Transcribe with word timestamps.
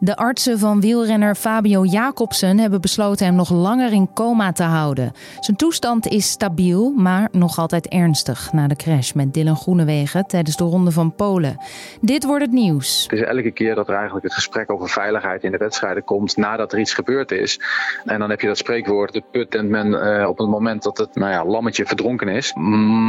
De 0.00 0.16
artsen 0.16 0.58
van 0.58 0.80
wielrenner 0.80 1.34
Fabio 1.34 1.84
Jacobsen 1.84 2.58
hebben 2.58 2.80
besloten 2.80 3.26
hem 3.26 3.34
nog 3.34 3.50
langer 3.50 3.92
in 3.92 4.12
coma 4.14 4.52
te 4.52 4.62
houden. 4.62 5.12
Zijn 5.40 5.56
toestand 5.56 6.06
is 6.06 6.30
stabiel, 6.30 6.92
maar 6.96 7.28
nog 7.32 7.58
altijd 7.58 7.88
ernstig 7.88 8.52
na 8.52 8.68
de 8.68 8.76
crash 8.76 9.12
met 9.12 9.34
Dylan 9.34 9.56
Groenewegen 9.56 10.26
tijdens 10.26 10.56
de 10.56 10.64
Ronde 10.64 10.90
van 10.90 11.14
Polen. 11.14 11.56
Dit 12.00 12.24
wordt 12.24 12.44
het 12.44 12.52
nieuws. 12.52 13.02
Het 13.02 13.18
is 13.18 13.26
elke 13.26 13.50
keer 13.50 13.74
dat 13.74 13.88
er 13.88 13.94
eigenlijk 13.94 14.24
het 14.24 14.34
gesprek 14.34 14.72
over 14.72 14.88
veiligheid 14.88 15.42
in 15.42 15.50
de 15.50 15.56
wedstrijden 15.56 16.04
komt 16.04 16.36
nadat 16.36 16.72
er 16.72 16.78
iets 16.78 16.94
gebeurd 16.94 17.30
is. 17.30 17.60
En 18.04 18.18
dan 18.18 18.30
heb 18.30 18.40
je 18.40 18.46
dat 18.46 18.58
spreekwoord, 18.58 19.12
de 19.12 19.22
put 19.30 19.54
en 19.54 19.70
men 19.70 19.86
uh, 19.86 20.28
op 20.28 20.38
het 20.38 20.48
moment 20.48 20.82
dat 20.82 20.98
het 20.98 21.14
nou 21.14 21.32
ja, 21.32 21.44
lammetje 21.44 21.86
verdronken 21.86 22.28
is. 22.28 22.54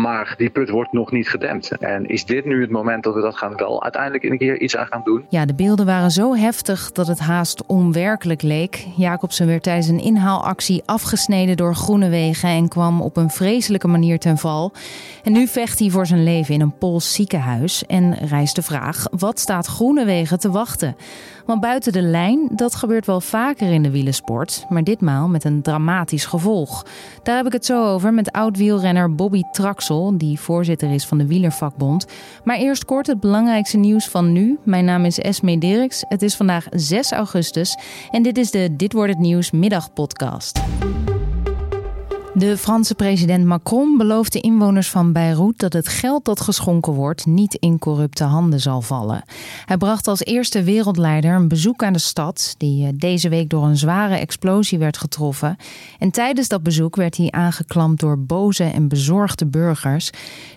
Maar 0.02 0.34
die 0.38 0.50
put 0.50 0.70
wordt 0.70 0.92
nog 0.92 1.12
niet 1.12 1.30
gedempt. 1.30 1.78
En 1.78 2.06
is 2.06 2.26
dit 2.26 2.46
nu 2.46 2.62
het 2.62 2.71
moment 2.71 3.04
dat 3.04 3.14
we 3.14 3.21
dat 3.21 3.38
gaan 3.38 3.56
wel 3.56 3.84
uiteindelijk 3.84 4.24
een 4.24 4.38
keer 4.38 4.60
iets 4.60 4.78
aan 4.78 4.88
gaan 4.88 5.02
doen? 5.04 5.26
Ja, 5.30 5.46
de 5.46 5.56
beelden 5.56 5.86
waren 5.86 6.12
zo 6.12 6.36
heftig 6.36 6.79
dat 6.93 7.07
het 7.07 7.20
haast 7.20 7.64
onwerkelijk 7.66 8.41
leek. 8.41 8.88
Jacobsen 8.95 9.48
werd 9.48 9.63
tijdens 9.63 9.88
een 9.88 9.99
inhaalactie 9.99 10.84
afgesneden 10.85 11.58
door 11.58 11.76
Groenewegen 11.76 12.49
en 12.49 12.67
kwam 12.67 13.02
op 13.02 13.17
een 13.17 13.30
vreselijke 13.30 13.88
manier 13.88 14.20
ten 14.20 14.38
val. 14.38 14.71
En 15.23 15.31
nu 15.31 15.48
vecht 15.48 15.80
hij 15.80 15.90
voor 15.90 16.05
zijn 16.05 16.23
leven 16.23 16.54
in 16.54 16.62
een 16.62 16.77
Pools 16.77 17.13
ziekenhuis 17.13 17.85
en 17.85 18.13
rijst 18.13 18.55
de 18.55 18.62
vraag: 18.62 19.05
wat 19.12 19.40
staat 19.40 19.66
Groenewegen 19.66 20.40
te 20.40 20.52
wachten? 20.52 20.95
Want 21.49 21.62
buiten 21.62 21.91
de 21.91 22.02
lijn, 22.02 22.49
dat 22.52 22.76
gebeurt 22.76 23.05
wel 23.05 23.21
vaker 23.21 23.71
in 23.71 23.84
de 23.84 23.91
wielersport, 23.91 24.66
maar 24.67 24.84
ditmaal 24.84 25.27
met 25.27 25.44
een 25.44 25.62
dramatisch 25.62 26.26
gevolg. 26.26 26.85
Daar 27.23 27.38
heb 27.38 27.45
ik 27.45 27.52
het 27.52 27.66
zo 27.66 27.85
over 27.85 28.13
met 28.13 28.31
oud-wielrenner 28.31 29.16
Bobby 29.16 29.41
Traxel, 29.52 30.17
die 30.17 30.40
voorzitter 30.40 30.93
is 30.93 31.05
van 31.05 31.17
de 31.17 31.27
Wielervakbond. 31.27 32.05
Maar 32.43 32.57
eerst 32.57 32.85
kort 32.85 33.07
het 33.07 33.20
belangrijkste 33.20 33.77
nieuws 33.77 34.07
van 34.07 34.31
nu. 34.31 34.57
Mijn 34.63 34.85
naam 34.85 35.05
is 35.05 35.20
Esme 35.20 35.57
Dirks. 35.57 36.04
Het 36.07 36.21
is 36.21 36.35
vandaag 36.35 36.67
6 36.70 37.12
augustus 37.12 37.77
en 38.12 38.23
dit 38.23 38.38
is 38.38 38.52
de 38.52 38.76
Dit 38.76 38.93
wordt 38.93 39.12
het 39.12 39.21
nieuws 39.21 39.52
middagpodcast. 39.52 40.59
De 42.40 42.57
Franse 42.57 42.95
president 42.95 43.45
Macron 43.45 43.98
belooft 43.98 44.34
de 44.34 44.40
inwoners 44.40 44.90
van 44.90 45.12
Beirut 45.12 45.59
dat 45.59 45.73
het 45.73 45.87
geld 45.87 46.26
dat 46.26 46.41
geschonken 46.41 46.93
wordt 46.93 47.26
niet 47.26 47.54
in 47.55 47.79
corrupte 47.79 48.23
handen 48.23 48.59
zal 48.59 48.81
vallen. 48.81 49.23
Hij 49.65 49.77
bracht 49.77 50.07
als 50.07 50.23
eerste 50.23 50.63
wereldleider 50.63 51.35
een 51.35 51.48
bezoek 51.48 51.84
aan 51.84 51.93
de 51.93 51.99
stad, 51.99 52.55
die 52.57 52.85
eh, 52.85 52.93
deze 52.96 53.29
week 53.29 53.49
door 53.49 53.63
een 53.63 53.77
zware 53.77 54.15
explosie 54.15 54.77
werd 54.77 54.98
getroffen. 54.98 55.57
En 55.98 56.12
tijdens 56.12 56.48
dat 56.48 56.63
bezoek 56.63 56.96
werd 56.96 57.18
hij 57.18 57.31
aangeklampt 57.31 57.99
door 57.99 58.20
boze 58.20 58.63
en 58.63 58.87
bezorgde 58.87 59.46
burgers. 59.46 60.09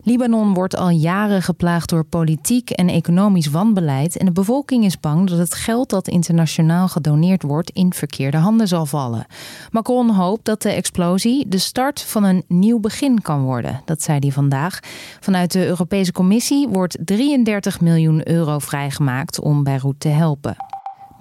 Libanon 0.02 0.55
wordt 0.55 0.77
al 0.77 0.91
jaren 0.91 1.42
geplaagd 1.42 1.89
door 1.89 2.05
politiek 2.05 2.70
en 2.70 2.89
economisch 2.89 3.46
wanbeleid. 3.46 4.17
En 4.17 4.27
de 4.27 4.33
bevolking 4.33 4.84
is 4.84 5.00
bang 5.00 5.28
dat 5.28 5.39
het 5.39 5.55
geld 5.55 5.91
dat 5.91 6.08
internationaal 6.08 6.89
gedoneerd 6.89 7.42
wordt 7.42 7.70
in 7.70 7.92
verkeerde 7.92 8.36
handen 8.36 8.69
zal 8.69 8.86
vallen. 8.86 9.27
Macron 9.70 10.11
hoopt 10.11 10.44
dat 10.44 10.62
de 10.62 10.70
explosie 10.70 11.48
de 11.48 11.70
start 11.73 12.03
van 12.03 12.25
een 12.25 12.45
nieuw 12.48 12.81
begin 12.81 13.23
kan 13.23 13.42
worden. 13.42 13.83
Dat 13.84 14.03
zei 14.03 14.19
hij 14.19 14.31
vandaag. 14.31 14.78
Vanuit 15.20 15.53
de 15.53 15.67
Europese 15.67 16.12
Commissie 16.12 16.69
wordt 16.69 16.97
33 17.01 17.81
miljoen 17.81 18.29
euro 18.29 18.59
vrijgemaakt 18.59 19.41
om 19.41 19.62
Beirut 19.62 20.01
te 20.01 20.09
helpen. 20.09 20.56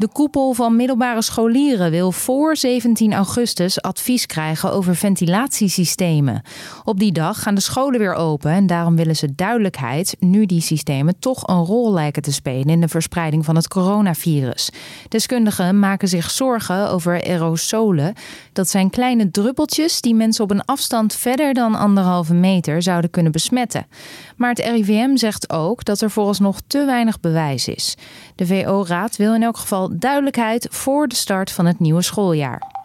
De 0.02 0.08
koepel 0.08 0.54
van 0.54 0.76
middelbare 0.76 1.22
scholieren 1.22 1.92
wil 1.92 2.12
voor 2.12 2.56
17 2.56 3.14
augustus 3.14 3.82
advies 3.82 4.26
krijgen 4.26 4.72
over 4.72 4.96
ventilatiesystemen. 4.96 6.42
Op 6.84 7.00
die 7.00 7.12
dag 7.12 7.42
gaan 7.42 7.56
de 7.56 7.62
scholen 7.62 8.00
weer 8.00 8.14
open 8.14 8.52
en 8.52 8.68
daarom 8.68 8.96
willen 8.96 9.16
ze 9.16 9.36
duidelijkheid 9.36 10.16
nu 10.20 10.46
die 10.46 10.62
systemen 10.62 11.20
toch 11.20 11.48
een 11.48 11.64
rol 11.64 11.94
lijken 11.94 12.22
te 12.22 12.34
spelen 12.34 12.70
in 12.70 12.82
de 12.82 12.88
verspreiding 12.88 13.46
van 13.46 13.56
het 13.56 13.68
coronavirus. 13.68 14.70
Deskundigen 15.08 15.80
maken 15.80 16.08
zich 16.08 16.32
zorgen 16.32 16.90
over 16.90 17.24
aerosolen. 17.24 18.14
Dat 18.54 18.70
zijn 18.70 18.90
kleine 18.90 19.32
druppeltjes 19.32 20.02
die 20.02 20.16
mensen 20.16 20.44
op 20.44 20.52
een 20.52 20.66
afstand 20.66 21.16
verder 21.16 21.54
dan 21.54 21.76
anderhalve 21.76 22.34
meter 22.34 22.82
zouden 22.82 23.10
kunnen 23.10 23.32
besmetten. 23.32 23.88
Maar 24.36 24.50
het 24.50 24.60
RIVM 24.60 25.16
zegt 25.16 25.50
ook 25.50 25.86
dat 25.86 26.02
er 26.02 26.12
vooralsnog 26.12 26.60
te 26.68 26.86
weinig 26.86 27.20
bewijs 27.20 27.68
is. 27.68 27.96
De 28.36 28.46
VO-raad 28.46 29.16
wil 29.16 29.36
in 29.36 29.44
elk 29.44 29.58
geval 29.58 29.90
duidelijkheid 30.00 30.68
voor 30.70 31.08
de 31.08 31.16
start 31.16 31.52
van 31.52 31.66
het 31.66 31.80
nieuwe 31.80 32.02
schooljaar. 32.02 32.80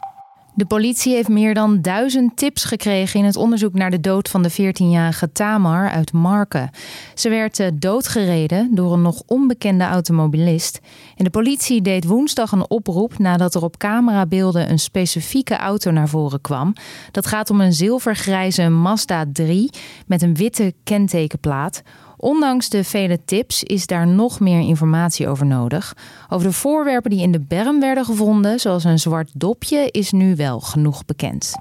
De 0.56 0.67
politie 0.67 1.15
heeft 1.15 1.28
meer 1.28 1.55
dan 1.55 1.83
duizend 1.83 2.37
tips 2.37 2.65
gekregen 2.65 3.21
in 3.21 3.27
het 3.27 3.37
onderzoek 3.37 3.75
naar 3.75 3.91
de 3.91 4.00
dood 4.00 4.28
van 4.28 4.43
de 4.43 4.53
14-jarige 4.53 5.33
Tamar 5.33 5.91
uit 5.91 6.12
Marken. 6.12 6.71
Ze 7.15 7.28
werd 7.28 7.59
eh, 7.59 7.69
doodgereden 7.75 8.75
door 8.75 8.93
een 8.93 9.03
nog 9.03 9.22
onbekende 9.27 9.84
automobilist. 9.84 10.81
En 11.16 11.25
de 11.25 11.31
politie 11.31 11.83
deed 11.83 12.05
woensdag 12.05 12.53
een 12.53 12.71
oproep 12.71 13.19
nadat 13.19 13.55
er 13.55 13.62
op 13.62 13.77
camerabeelden 13.77 14.71
een 14.71 14.78
specifieke 14.78 15.56
auto 15.56 15.91
naar 15.91 16.09
voren 16.09 16.41
kwam. 16.41 16.72
Dat 17.11 17.27
gaat 17.27 17.50
om 17.50 17.61
een 17.61 17.72
zilvergrijze 17.72 18.69
Mazda 18.69 19.25
3 19.33 19.71
met 20.06 20.22
een 20.22 20.34
witte 20.34 20.75
kentekenplaat. 20.84 21.83
Ondanks 22.16 22.69
de 22.69 22.84
vele 22.84 23.25
tips 23.25 23.62
is 23.62 23.87
daar 23.87 24.06
nog 24.06 24.41
meer 24.41 24.60
informatie 24.60 25.28
over 25.28 25.47
nodig. 25.47 25.97
Over 26.28 26.47
de 26.47 26.53
voorwerpen 26.53 27.10
die 27.10 27.22
in 27.22 27.32
de 27.32 27.41
berm 27.41 27.81
werden 27.81 28.04
gevonden, 28.04 28.60
zoals 28.60 28.84
een 28.84 28.99
zwart 28.99 29.31
dopje, 29.34 29.88
is 29.91 30.12
nu 30.12 30.37
wel 30.37 30.60
genoeg 30.60 31.04
bekend. 31.04 31.54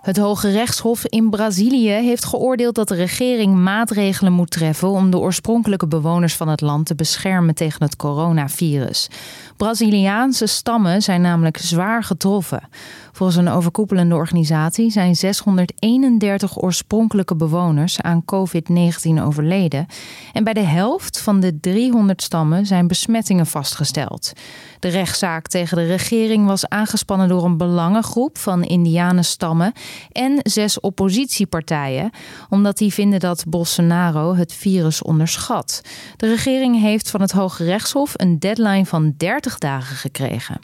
Het 0.00 0.16
Hoge 0.16 0.50
Rechtshof 0.50 1.06
in 1.06 1.30
Brazilië 1.30 1.90
heeft 1.90 2.24
geoordeeld 2.24 2.74
dat 2.74 2.88
de 2.88 2.94
regering 2.94 3.54
maatregelen 3.54 4.32
moet 4.32 4.50
treffen 4.50 4.88
om 4.88 5.10
de 5.10 5.18
oorspronkelijke 5.18 5.86
bewoners 5.86 6.34
van 6.36 6.48
het 6.48 6.60
land 6.60 6.86
te 6.86 6.94
beschermen 6.94 7.54
tegen 7.54 7.82
het 7.82 7.96
coronavirus. 7.96 9.10
Braziliaanse 9.56 10.46
stammen 10.46 11.02
zijn 11.02 11.20
namelijk 11.20 11.56
zwaar 11.56 12.04
getroffen. 12.04 12.68
Volgens 13.12 13.38
een 13.38 13.48
overkoepelende 13.48 14.14
organisatie 14.14 14.90
zijn 14.90 15.16
631 15.16 16.62
oorspronkelijke 16.62 17.36
bewoners 17.36 18.00
aan 18.00 18.24
COVID-19 18.24 19.22
overleden. 19.22 19.86
En 20.32 20.44
bij 20.44 20.52
de 20.52 20.60
helft 20.60 21.20
van 21.20 21.40
de 21.40 21.60
300 21.60 22.22
stammen 22.22 22.66
zijn 22.66 22.86
besmettingen 22.86 23.46
vastgesteld. 23.46 24.32
De 24.80 24.88
rechtszaak 24.88 25.46
tegen 25.46 25.76
de 25.76 25.86
regering 25.86 26.46
was 26.46 26.68
aangespannen 26.68 27.28
door 27.28 27.44
een 27.44 27.56
belangengroep 27.56 28.38
van 28.38 28.62
Indianenstammen 28.62 29.72
en 30.12 30.38
zes 30.42 30.80
oppositiepartijen, 30.80 32.10
omdat 32.48 32.78
die 32.78 32.92
vinden 32.92 33.20
dat 33.20 33.44
Bolsonaro 33.48 34.34
het 34.34 34.52
virus 34.52 35.02
onderschat. 35.02 35.80
De 36.16 36.28
regering 36.28 36.80
heeft 36.80 37.10
van 37.10 37.20
het 37.20 37.32
Hoge 37.32 37.64
Rechtshof 37.64 38.12
een 38.16 38.38
deadline 38.38 38.86
van 38.86 39.14
30 39.16 39.58
dagen 39.58 39.96
gekregen. 39.96 40.58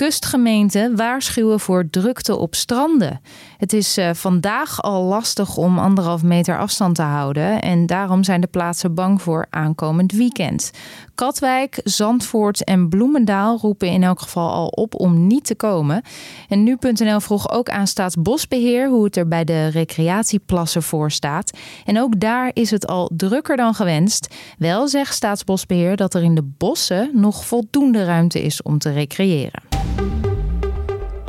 Kustgemeenten 0.00 0.96
waarschuwen 0.96 1.60
voor 1.60 1.90
drukte 1.90 2.36
op 2.36 2.54
stranden. 2.54 3.20
Het 3.58 3.72
is 3.72 3.98
uh, 3.98 4.10
vandaag 4.12 4.82
al 4.82 5.02
lastig 5.02 5.56
om 5.56 5.78
anderhalf 5.78 6.22
meter 6.22 6.58
afstand 6.58 6.94
te 6.94 7.02
houden. 7.02 7.62
En 7.62 7.86
daarom 7.86 8.24
zijn 8.24 8.40
de 8.40 8.46
plaatsen 8.46 8.94
bang 8.94 9.22
voor 9.22 9.46
aankomend 9.50 10.12
weekend. 10.12 10.70
Katwijk, 11.14 11.80
Zandvoort 11.84 12.64
en 12.64 12.88
Bloemendaal 12.88 13.58
roepen 13.58 13.88
in 13.88 14.02
elk 14.02 14.20
geval 14.20 14.50
al 14.50 14.66
op 14.66 14.94
om 15.00 15.26
niet 15.26 15.44
te 15.44 15.54
komen. 15.54 16.02
En 16.48 16.62
nu.nl 16.62 17.20
vroeg 17.20 17.50
ook 17.50 17.68
aan 17.68 17.86
Staatsbosbeheer 17.86 18.88
hoe 18.88 19.04
het 19.04 19.16
er 19.16 19.28
bij 19.28 19.44
de 19.44 19.66
recreatieplassen 19.66 20.82
voor 20.82 21.10
staat. 21.10 21.58
En 21.84 22.00
ook 22.00 22.20
daar 22.20 22.50
is 22.52 22.70
het 22.70 22.86
al 22.86 23.10
drukker 23.16 23.56
dan 23.56 23.74
gewenst. 23.74 24.34
Wel 24.58 24.88
zegt 24.88 25.14
Staatsbosbeheer 25.14 25.96
dat 25.96 26.14
er 26.14 26.22
in 26.22 26.34
de 26.34 26.52
bossen 26.58 27.10
nog 27.12 27.44
voldoende 27.44 28.04
ruimte 28.04 28.42
is 28.42 28.62
om 28.62 28.78
te 28.78 28.92
recreëren. 28.92 29.69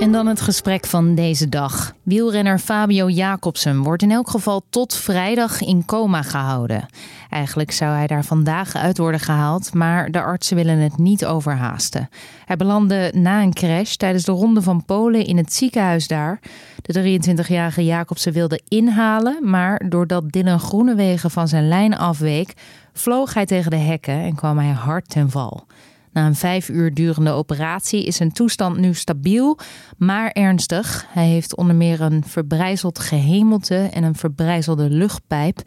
En 0.01 0.11
dan 0.11 0.27
het 0.27 0.41
gesprek 0.41 0.85
van 0.85 1.15
deze 1.15 1.49
dag. 1.49 1.93
Wielrenner 2.03 2.59
Fabio 2.59 3.09
Jacobsen 3.09 3.81
wordt 3.81 4.03
in 4.03 4.11
elk 4.11 4.29
geval 4.29 4.61
tot 4.69 4.95
vrijdag 4.95 5.61
in 5.61 5.85
coma 5.85 6.21
gehouden. 6.21 6.85
Eigenlijk 7.29 7.71
zou 7.71 7.95
hij 7.95 8.07
daar 8.07 8.25
vandaag 8.25 8.75
uit 8.75 8.97
worden 8.97 9.19
gehaald, 9.19 9.73
maar 9.73 10.11
de 10.11 10.21
artsen 10.21 10.55
willen 10.55 10.77
het 10.77 10.97
niet 10.97 11.25
overhaasten. 11.25 12.09
Hij 12.45 12.55
belandde 12.55 13.11
na 13.15 13.41
een 13.41 13.53
crash 13.53 13.95
tijdens 13.95 14.23
de 14.23 14.31
Ronde 14.31 14.61
van 14.61 14.85
Polen 14.85 15.25
in 15.25 15.37
het 15.37 15.53
ziekenhuis 15.53 16.07
daar. 16.07 16.39
De 16.81 17.19
23-jarige 17.19 17.85
Jacobsen 17.85 18.33
wilde 18.33 18.61
inhalen, 18.67 19.49
maar 19.49 19.89
doordat 19.89 20.31
Dylan 20.31 20.59
Groenewegen 20.59 21.31
van 21.31 21.47
zijn 21.47 21.67
lijn 21.67 21.97
afweek, 21.97 22.53
vloog 22.93 23.33
hij 23.33 23.45
tegen 23.45 23.71
de 23.71 23.77
hekken 23.77 24.19
en 24.19 24.35
kwam 24.35 24.57
hij 24.57 24.71
hard 24.71 25.09
ten 25.09 25.29
val. 25.29 25.65
Na 26.11 26.25
een 26.25 26.35
vijf 26.35 26.69
uur 26.69 26.93
durende 26.93 27.29
operatie 27.29 28.05
is 28.05 28.15
zijn 28.15 28.31
toestand 28.31 28.77
nu 28.77 28.93
stabiel, 28.93 29.57
maar 29.97 30.31
ernstig. 30.31 31.05
Hij 31.09 31.27
heeft 31.27 31.55
onder 31.55 31.75
meer 31.75 32.01
een 32.01 32.23
verbrijzeld 32.27 32.99
gehemelte 32.99 33.75
en 33.75 34.03
een 34.03 34.15
verbrijzelde 34.15 34.89
luchtpijp. 34.89 35.61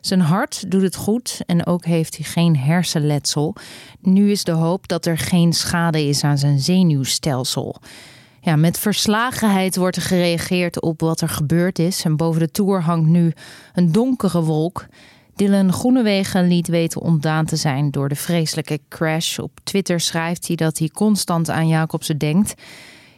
Zijn 0.00 0.20
hart 0.20 0.70
doet 0.70 0.82
het 0.82 0.96
goed 0.96 1.40
en 1.46 1.66
ook 1.66 1.84
heeft 1.84 2.16
hij 2.16 2.24
geen 2.24 2.56
hersenletsel. 2.56 3.54
Nu 4.00 4.30
is 4.30 4.44
de 4.44 4.52
hoop 4.52 4.88
dat 4.88 5.06
er 5.06 5.18
geen 5.18 5.52
schade 5.52 6.08
is 6.08 6.24
aan 6.24 6.38
zijn 6.38 6.58
zenuwstelsel. 6.58 7.76
Ja, 8.40 8.56
met 8.56 8.78
verslagenheid 8.78 9.76
wordt 9.76 9.96
er 9.96 10.02
gereageerd 10.02 10.80
op 10.80 11.00
wat 11.00 11.20
er 11.20 11.28
gebeurd 11.28 11.78
is. 11.78 12.04
En 12.04 12.16
boven 12.16 12.40
de 12.40 12.50
toer 12.50 12.82
hangt 12.82 13.08
nu 13.08 13.32
een 13.74 13.92
donkere 13.92 14.42
wolk. 14.42 14.86
Dylan 15.38 15.72
Groenewegen 15.72 16.48
liet 16.48 16.68
weten 16.68 17.00
ontdaan 17.00 17.44
te 17.44 17.56
zijn 17.56 17.90
door 17.90 18.08
de 18.08 18.14
vreselijke 18.14 18.78
crash. 18.88 19.38
Op 19.38 19.50
Twitter 19.64 20.00
schrijft 20.00 20.46
hij 20.46 20.56
dat 20.56 20.78
hij 20.78 20.88
constant 20.88 21.50
aan 21.50 21.68
Jacobsen 21.68 22.18
denkt. 22.18 22.54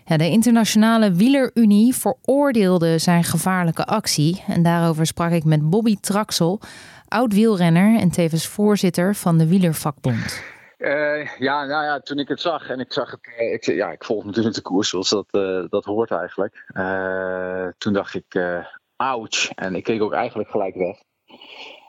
Ja, 0.04 0.16
de 0.16 0.30
Internationale 0.30 1.12
Wielerunie 1.12 1.94
veroordeelde 1.94 2.98
zijn 2.98 3.24
gevaarlijke 3.24 3.84
actie. 3.84 4.42
En 4.46 4.62
daarover 4.62 5.06
sprak 5.06 5.30
ik 5.30 5.44
met 5.44 5.70
Bobby 5.70 5.96
Traxel, 6.00 6.60
oud 7.08 7.32
wielrenner 7.32 8.00
en 8.00 8.10
tevens 8.10 8.46
voorzitter 8.46 9.14
van 9.14 9.38
de 9.38 9.48
Wielervakbond. 9.48 10.42
Uh, 10.78 11.38
ja, 11.38 11.64
nou 11.64 11.84
ja, 11.84 12.00
toen 12.00 12.18
ik 12.18 12.28
het 12.28 12.40
zag 12.40 12.68
en 12.68 12.80
ik 12.80 12.92
zag 12.92 13.10
het, 13.10 13.20
uh, 13.40 13.52
ik, 13.52 13.64
ja, 13.64 13.90
ik 13.90 14.04
volg 14.04 14.24
natuurlijk 14.24 14.54
de 14.54 14.62
koers 14.62 14.88
zoals 14.88 15.08
dat, 15.08 15.26
uh, 15.30 15.64
dat 15.68 15.84
hoort 15.84 16.10
eigenlijk. 16.10 16.64
toen 17.78 17.92
dacht 17.92 18.14
ik, 18.14 18.40
ouch. 18.96 19.50
En 19.50 19.74
ik 19.74 19.84
keek 19.84 20.02
ook 20.02 20.12
eigenlijk 20.12 20.50
gelijk 20.50 20.74
weg. 20.74 20.96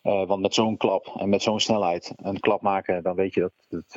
Want 0.02 0.42
met 0.42 0.54
zo'n 0.54 0.78
klap 0.78 1.16
en 1.20 1.30
met 1.30 1.42
zo'n 1.42 1.60
snelheid 1.60 2.14
een 2.16 2.40
klap 2.40 2.62
maken, 2.62 3.04
dan 3.04 3.16
weet 3.16 3.34
je 3.34 3.40
dat 3.40 3.54
het, 3.70 3.94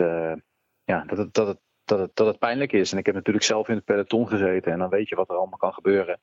ja, 0.85 1.05
dat, 1.07 1.19
het, 1.19 1.35
dat, 1.35 1.47
het, 1.47 1.59
dat, 1.85 1.99
het, 1.99 2.11
dat 2.15 2.27
het 2.27 2.39
pijnlijk 2.39 2.73
is. 2.73 2.93
En 2.93 2.99
ik 2.99 3.07
heb 3.07 3.15
natuurlijk 3.15 3.45
zelf 3.45 3.69
in 3.69 3.75
het 3.75 3.85
peloton 3.85 4.29
gezeten 4.29 4.73
en 4.73 4.79
dan 4.79 4.89
weet 4.89 5.09
je 5.09 5.17
wat 5.17 5.29
er 5.29 5.37
allemaal 5.37 5.59
kan 5.59 5.73
gebeuren. 5.73 6.21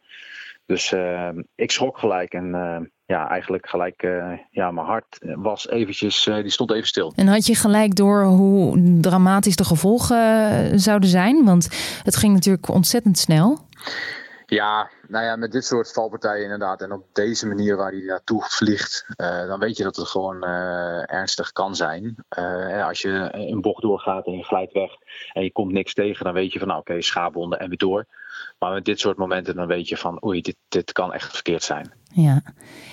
Dus 0.65 0.93
ik 1.55 1.71
schrok 1.71 1.97
gelijk 1.97 2.33
en 2.33 2.51
ja, 3.05 3.29
eigenlijk 3.29 3.69
gelijk, 3.69 4.01
ja, 4.49 4.71
mijn 4.71 4.87
hart 4.87 5.17
was 5.35 5.69
eventjes, 5.69 6.23
die 6.23 6.49
stond 6.49 6.71
even 6.71 6.87
stil. 6.87 7.13
En 7.15 7.27
had 7.27 7.45
je 7.45 7.55
gelijk 7.55 7.95
door 7.95 8.23
hoe 8.23 8.97
dramatisch 9.01 9.55
de 9.55 9.65
gevolgen 9.65 10.17
eh, 10.17 10.71
zouden 10.75 11.09
zijn? 11.09 11.45
Want 11.45 11.69
het 12.03 12.15
ging 12.15 12.33
natuurlijk 12.33 12.69
ontzettend 12.69 13.17
snel. 13.17 13.57
Ja, 14.53 14.89
nou 15.07 15.25
ja, 15.25 15.35
met 15.35 15.51
dit 15.51 15.65
soort 15.65 15.91
valpartijen 15.91 16.43
inderdaad. 16.43 16.81
En 16.81 16.91
op 16.91 17.05
deze 17.11 17.47
manier 17.47 17.75
waar 17.75 17.91
hij 17.91 18.01
naartoe 18.01 18.43
vliegt, 18.43 19.05
uh, 19.17 19.47
dan 19.47 19.59
weet 19.59 19.77
je 19.77 19.83
dat 19.83 19.95
het 19.95 20.07
gewoon 20.07 20.35
uh, 20.43 21.13
ernstig 21.13 21.51
kan 21.51 21.75
zijn. 21.75 22.15
Uh, 22.39 22.87
als 22.87 23.01
je 23.01 23.29
een 23.31 23.61
bocht 23.61 23.81
doorgaat 23.81 24.25
en 24.25 24.37
je 24.37 24.43
glijdt 24.43 24.73
weg 24.73 24.91
en 25.33 25.43
je 25.43 25.51
komt 25.51 25.71
niks 25.71 25.93
tegen, 25.93 26.25
dan 26.25 26.33
weet 26.33 26.53
je 26.53 26.59
van 26.59 26.67
nou 26.67 26.79
oké, 26.79 26.89
okay, 26.89 27.03
schaafwonden 27.03 27.59
en 27.59 27.69
weer 27.69 27.77
door. 27.77 28.05
Maar 28.59 28.73
met 28.73 28.85
dit 28.85 28.99
soort 28.99 29.17
momenten 29.17 29.55
dan 29.55 29.67
weet 29.67 29.89
je 29.89 29.97
van 29.97 30.25
oei, 30.25 30.41
dit, 30.41 30.55
dit 30.69 30.91
kan 30.91 31.13
echt 31.13 31.33
verkeerd 31.33 31.63
zijn. 31.63 31.91
Ja, 32.13 32.41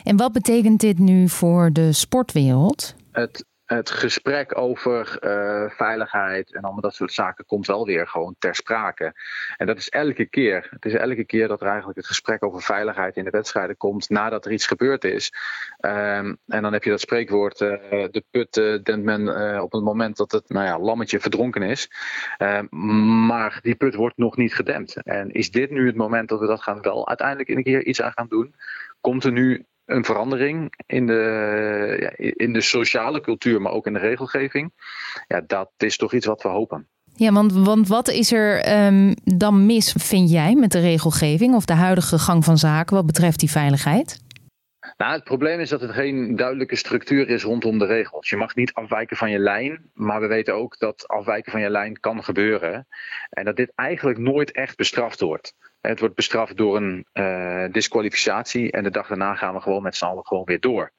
en 0.04 0.16
wat 0.16 0.32
betekent 0.32 0.80
dit 0.80 0.98
nu 0.98 1.28
voor 1.28 1.72
de 1.72 1.92
sportwereld? 1.92 2.94
Het 3.12 3.44
het 3.68 3.90
gesprek 3.90 4.58
over 4.58 5.18
uh, 5.20 5.70
veiligheid 5.70 6.54
en 6.54 6.62
allemaal 6.62 6.80
dat 6.80 6.94
soort 6.94 7.12
zaken 7.12 7.44
komt 7.44 7.66
wel 7.66 7.86
weer 7.86 8.06
gewoon 8.06 8.34
ter 8.38 8.54
sprake. 8.54 9.12
En 9.56 9.66
dat 9.66 9.76
is 9.76 9.88
elke 9.88 10.24
keer. 10.24 10.66
Het 10.70 10.84
is 10.84 10.94
elke 10.94 11.24
keer 11.24 11.48
dat 11.48 11.60
er 11.60 11.66
eigenlijk 11.66 11.96
het 11.98 12.06
gesprek 12.06 12.44
over 12.44 12.62
veiligheid 12.62 13.16
in 13.16 13.24
de 13.24 13.30
wedstrijden 13.30 13.76
komt 13.76 14.08
nadat 14.08 14.44
er 14.44 14.52
iets 14.52 14.66
gebeurd 14.66 15.04
is. 15.04 15.32
Um, 15.80 16.38
en 16.46 16.62
dan 16.62 16.72
heb 16.72 16.84
je 16.84 16.90
dat 16.90 17.00
spreekwoord, 17.00 17.60
uh, 17.60 17.70
de 17.90 18.24
put 18.30 18.56
uh, 18.56 18.96
men 18.96 19.62
op 19.62 19.72
het 19.72 19.82
moment 19.82 20.16
dat 20.16 20.32
het 20.32 20.48
nou 20.48 20.66
ja, 20.66 20.78
lammetje 20.78 21.20
verdronken 21.20 21.62
is. 21.62 21.90
Ehm, 22.36 22.66
maar 23.26 23.58
die 23.62 23.74
put 23.74 23.94
wordt 23.94 24.16
nog 24.16 24.36
niet 24.36 24.54
gedempt. 24.54 25.02
En 25.02 25.30
is 25.30 25.50
dit 25.50 25.70
nu 25.70 25.86
het 25.86 25.96
moment 25.96 26.28
dat 26.28 26.40
we 26.40 26.46
dat 26.46 26.62
gaan 26.62 26.80
wel 26.80 27.08
uiteindelijk 27.08 27.48
een 27.48 27.62
keer 27.62 27.84
iets 27.84 28.02
aan 28.02 28.12
gaan 28.12 28.28
doen? 28.28 28.54
Komt 29.00 29.24
er 29.24 29.32
nu 29.32 29.66
een 29.88 30.04
verandering 30.04 30.72
in 30.86 31.06
de, 31.06 31.96
ja, 32.00 32.12
in 32.16 32.52
de 32.52 32.60
sociale 32.60 33.20
cultuur, 33.20 33.60
maar 33.60 33.72
ook 33.72 33.86
in 33.86 33.92
de 33.92 33.98
regelgeving. 33.98 34.72
Ja, 35.26 35.42
dat 35.46 35.70
is 35.76 35.96
toch 35.96 36.12
iets 36.12 36.26
wat 36.26 36.42
we 36.42 36.48
hopen. 36.48 36.88
Ja, 37.14 37.32
want, 37.32 37.52
want 37.52 37.88
wat 37.88 38.08
is 38.08 38.32
er 38.32 38.84
um, 38.86 39.14
dan 39.24 39.66
mis, 39.66 39.94
vind 39.98 40.30
jij, 40.30 40.54
met 40.54 40.72
de 40.72 40.80
regelgeving 40.80 41.54
of 41.54 41.64
de 41.64 41.72
huidige 41.72 42.18
gang 42.18 42.44
van 42.44 42.58
zaken 42.58 42.96
wat 42.96 43.06
betreft 43.06 43.40
die 43.40 43.50
veiligheid? 43.50 44.20
Nou, 44.96 45.12
het 45.12 45.24
probleem 45.24 45.60
is 45.60 45.68
dat 45.68 45.82
er 45.82 45.92
geen 45.92 46.36
duidelijke 46.36 46.76
structuur 46.76 47.28
is 47.28 47.42
rondom 47.42 47.78
de 47.78 47.86
regels. 47.86 48.28
Je 48.28 48.36
mag 48.36 48.54
niet 48.54 48.72
afwijken 48.72 49.16
van 49.16 49.30
je 49.30 49.38
lijn, 49.38 49.90
maar 49.94 50.20
we 50.20 50.26
weten 50.26 50.54
ook 50.54 50.78
dat 50.78 51.08
afwijken 51.08 51.52
van 51.52 51.60
je 51.60 51.70
lijn 51.70 52.00
kan 52.00 52.24
gebeuren. 52.24 52.86
En 53.30 53.44
dat 53.44 53.56
dit 53.56 53.72
eigenlijk 53.74 54.18
nooit 54.18 54.52
echt 54.52 54.76
bestraft 54.76 55.20
wordt. 55.20 55.54
Het 55.80 56.00
wordt 56.00 56.14
bestraft 56.14 56.56
door 56.56 56.76
een 56.76 57.06
uh, 57.14 57.64
disqualificatie 57.72 58.70
en 58.70 58.82
de 58.82 58.90
dag 58.90 59.08
daarna 59.08 59.34
gaan 59.34 59.54
we 59.54 59.60
gewoon 59.60 59.82
met 59.82 59.96
z'n 59.96 60.04
allen 60.04 60.26
gewoon 60.26 60.44
weer 60.44 60.60
door. 60.60 60.92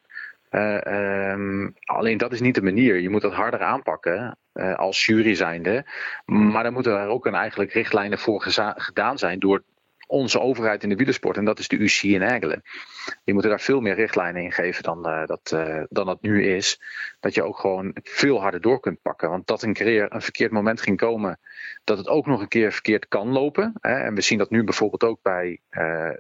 Uh, 0.52 1.32
um, 1.32 1.76
alleen 1.84 2.18
dat 2.18 2.32
is 2.32 2.42
niet 2.42 2.56
de 2.56 2.62
manier. 2.62 3.00
Je 3.00 3.10
moet 3.10 3.22
dat 3.22 3.34
harder 3.34 3.62
aanpakken 3.62 4.38
uh, 4.54 4.76
als 4.76 5.06
jury 5.06 5.36
zijnde. 5.36 5.86
Maar 6.26 6.64
dan 6.64 6.74
moeten 6.74 7.00
er 7.00 7.08
ook 7.08 7.26
een 7.26 7.36
eigenlijk 7.36 7.72
richtlijnen 7.74 8.20
voor 8.20 8.42
gedaan 8.76 9.18
zijn 9.18 9.40
door 9.40 9.64
onze 10.10 10.40
overheid 10.40 10.84
in 10.84 10.90
de 10.90 10.96
wielersport. 10.96 11.38
En 11.38 11.46
dat 11.46 11.60
is 11.60 11.68
de 11.68 11.78
UCI 11.78 12.14
in 12.14 12.22
Egelen. 12.22 12.64
Die 13.24 13.34
moeten 13.34 13.52
daar 13.52 13.62
veel 13.62 13.80
meer 13.80 13.96
richtlijnen 13.96 14.44
in 14.44 14.52
geven 14.52 14.84
dan, 14.84 15.10
uh, 15.10 15.26
dat, 15.26 15.52
uh, 15.54 15.84
dan 15.90 16.06
dat 16.06 16.22
nu 16.22 16.46
is. 16.46 16.82
Dat 17.20 17.34
je 17.34 17.44
ook 17.44 17.60
gewoon 17.60 17.96
veel 18.04 18.42
harder 18.42 18.62
door 18.62 18.80
kunt 18.80 19.02
pakken. 19.02 19.30
Want 19.30 19.48
dat 19.48 19.64
een 19.64 19.74
keer 19.74 20.14
een 20.14 20.22
verkeerd 20.22 20.52
moment 20.52 20.82
ging 20.82 20.98
komen. 20.98 21.40
Dat 21.84 21.98
het 21.98 22.08
ook 22.08 22.26
nog 22.26 22.42
een 22.42 22.48
keer 22.48 22.72
verkeerd 22.72 23.08
kan 23.08 23.28
lopen. 23.28 23.74
Hè? 23.80 23.94
En 23.94 24.16
we 24.16 24.22
zien 24.22 24.38
dat 24.38 24.50
nu 24.50 24.64
bijvoorbeeld 24.64 25.04
ook 25.04 25.22
bij 25.22 25.60
uh, 25.72 26.12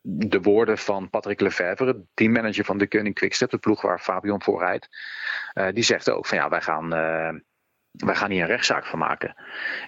de 0.00 0.40
woorden 0.40 0.78
van 0.78 1.10
Patrick 1.10 1.40
Lefevre, 1.40 2.04
teammanager 2.14 2.64
van 2.64 2.78
de 2.78 2.88
Koning 2.88 3.14
Quickstep, 3.14 3.50
de 3.50 3.58
ploeg 3.58 3.82
waar 3.82 3.98
Fabian 3.98 4.42
voor 4.42 4.60
rijdt. 4.60 4.88
die 5.74 5.84
zegt 5.84 6.10
ook 6.10 6.26
van 6.26 6.38
ja, 6.38 6.48
wij 6.48 6.60
gaan, 6.60 6.88
wij 7.90 8.14
gaan 8.14 8.30
hier 8.30 8.40
een 8.40 8.46
rechtszaak 8.46 8.86
van 8.86 8.98
maken. 8.98 9.34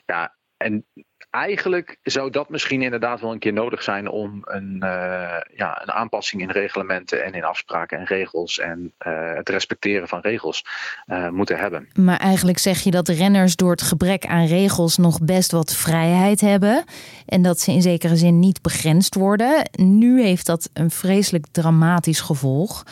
Ja, 0.06 0.36
en 0.56 0.86
eigenlijk 1.30 1.96
zou 2.02 2.30
dat 2.30 2.48
misschien 2.48 2.82
inderdaad 2.82 3.20
wel 3.20 3.32
een 3.32 3.38
keer 3.38 3.52
nodig 3.52 3.82
zijn 3.82 4.08
om 4.08 4.40
een, 4.44 4.74
uh, 4.74 5.40
ja, 5.54 5.82
een 5.82 5.92
aanpassing 5.92 6.42
in 6.42 6.50
reglementen 6.50 7.24
en 7.24 7.32
in 7.32 7.44
afspraken 7.44 7.98
en 7.98 8.04
regels 8.04 8.58
en 8.58 8.92
uh, 9.06 9.34
het 9.34 9.48
respecteren 9.48 10.08
van 10.08 10.20
regels 10.20 10.64
uh, 11.06 11.28
moeten 11.28 11.58
hebben. 11.58 11.88
Maar 11.94 12.18
eigenlijk 12.18 12.58
zeg 12.58 12.80
je 12.80 12.90
dat 12.90 13.08
renners 13.08 13.56
door 13.56 13.70
het 13.70 13.82
gebrek 13.82 14.26
aan 14.26 14.46
regels 14.46 14.96
nog 14.96 15.20
best 15.22 15.52
wat 15.52 15.74
vrijheid 15.74 16.40
hebben 16.40 16.84
en 17.26 17.42
dat 17.42 17.60
ze 17.60 17.72
in 17.72 17.82
zekere 17.82 18.16
zin 18.16 18.38
niet 18.38 18.62
begrensd 18.62 19.14
worden. 19.14 19.70
Nu 19.72 20.22
heeft 20.22 20.46
dat 20.46 20.70
een 20.72 20.90
vreselijk 20.90 21.46
dramatisch 21.52 22.20
gevolg. 22.20 22.84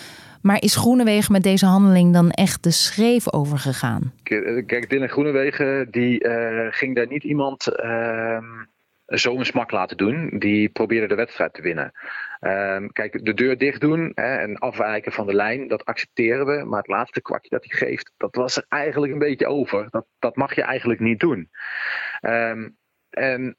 Maar 0.46 0.62
is 0.62 0.76
Groenewegen 0.76 1.32
met 1.32 1.42
deze 1.42 1.66
handeling 1.66 2.12
dan 2.12 2.30
echt 2.30 2.62
de 2.62 2.70
schreef 2.70 3.32
over 3.32 3.58
gegaan? 3.58 4.12
Kijk, 4.22 4.90
Dylan 4.90 5.08
Groenewegen 5.08 5.90
die 5.90 6.24
uh, 6.24 6.66
ging 6.70 6.94
daar 6.94 7.06
niet 7.06 7.24
iemand 7.24 7.68
uh, 7.84 8.38
zo 9.06 9.38
een 9.38 9.46
smak 9.46 9.70
laten 9.70 9.96
doen. 9.96 10.38
Die 10.38 10.68
probeerde 10.68 11.06
de 11.06 11.14
wedstrijd 11.14 11.54
te 11.54 11.62
winnen. 11.62 11.92
Uh, 12.40 12.84
kijk, 12.92 13.24
de 13.24 13.34
deur 13.34 13.58
dicht 13.58 13.80
doen 13.80 14.12
hè, 14.14 14.36
en 14.36 14.58
afwijken 14.58 15.12
van 15.12 15.26
de 15.26 15.34
lijn, 15.34 15.68
dat 15.68 15.84
accepteren 15.84 16.46
we. 16.46 16.64
Maar 16.64 16.78
het 16.78 16.88
laatste 16.88 17.22
kwartje 17.22 17.50
dat 17.50 17.64
hij 17.64 17.78
geeft, 17.78 18.12
dat 18.16 18.34
was 18.34 18.56
er 18.56 18.64
eigenlijk 18.68 19.12
een 19.12 19.18
beetje 19.18 19.46
over. 19.46 19.86
Dat, 19.90 20.06
dat 20.18 20.36
mag 20.36 20.54
je 20.54 20.62
eigenlijk 20.62 21.00
niet 21.00 21.20
doen. 21.20 21.50
Ehm, 22.20 22.68
en 23.10 23.56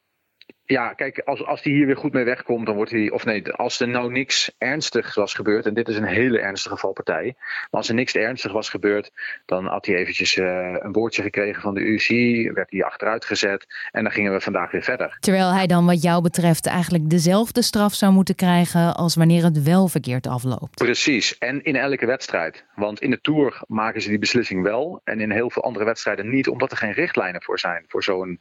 ja, 0.67 0.93
kijk, 0.93 1.19
als, 1.19 1.45
als 1.45 1.61
die 1.61 1.73
hier 1.73 1.85
weer 1.85 1.97
goed 1.97 2.13
mee 2.13 2.23
wegkomt, 2.23 2.65
dan 2.65 2.75
wordt 2.75 2.91
hij. 2.91 3.11
Of 3.11 3.25
nee, 3.25 3.51
als 3.51 3.79
er 3.79 3.87
nou 3.87 4.11
niks 4.11 4.51
ernstigs 4.57 5.15
was 5.15 5.33
gebeurd. 5.33 5.65
En 5.65 5.73
dit 5.73 5.87
is 5.87 5.97
een 5.97 6.03
hele 6.03 6.39
ernstige 6.39 6.77
valpartij. 6.77 7.35
Maar 7.35 7.67
als 7.71 7.89
er 7.89 7.95
niks 7.95 8.15
ernstig 8.15 8.51
was 8.51 8.69
gebeurd, 8.69 9.11
dan 9.45 9.65
had 9.65 9.85
hij 9.85 9.95
eventjes 9.95 10.35
uh, 10.35 10.75
een 10.79 10.91
woordje 10.91 11.21
gekregen 11.21 11.61
van 11.61 11.73
de 11.73 11.79
UCI. 11.79 12.51
Werd 12.51 12.71
hij 12.71 12.83
achteruit 12.83 13.25
gezet. 13.25 13.65
En 13.91 14.03
dan 14.03 14.11
gingen 14.11 14.33
we 14.33 14.41
vandaag 14.41 14.71
weer 14.71 14.83
verder. 14.83 15.17
Terwijl 15.19 15.53
hij 15.53 15.67
dan, 15.67 15.85
wat 15.85 16.01
jou 16.01 16.21
betreft, 16.21 16.65
eigenlijk 16.65 17.09
dezelfde 17.09 17.61
straf 17.61 17.93
zou 17.93 18.13
moeten 18.13 18.35
krijgen. 18.35 18.95
als 18.95 19.15
wanneer 19.15 19.43
het 19.43 19.63
wel 19.63 19.87
verkeerd 19.87 20.27
afloopt. 20.27 20.75
Precies. 20.75 21.37
En 21.37 21.63
in 21.63 21.75
elke 21.75 22.05
wedstrijd. 22.05 22.65
Want 22.75 23.01
in 23.01 23.09
de 23.09 23.21
tour 23.21 23.61
maken 23.67 24.01
ze 24.01 24.09
die 24.09 24.19
beslissing 24.19 24.63
wel. 24.63 25.01
En 25.03 25.19
in 25.19 25.31
heel 25.31 25.49
veel 25.49 25.63
andere 25.63 25.85
wedstrijden 25.85 26.29
niet, 26.29 26.47
omdat 26.47 26.71
er 26.71 26.77
geen 26.77 26.93
richtlijnen 26.93 27.43
voor 27.43 27.59
zijn. 27.59 27.85
Voor 27.87 28.03
zo'n 28.03 28.39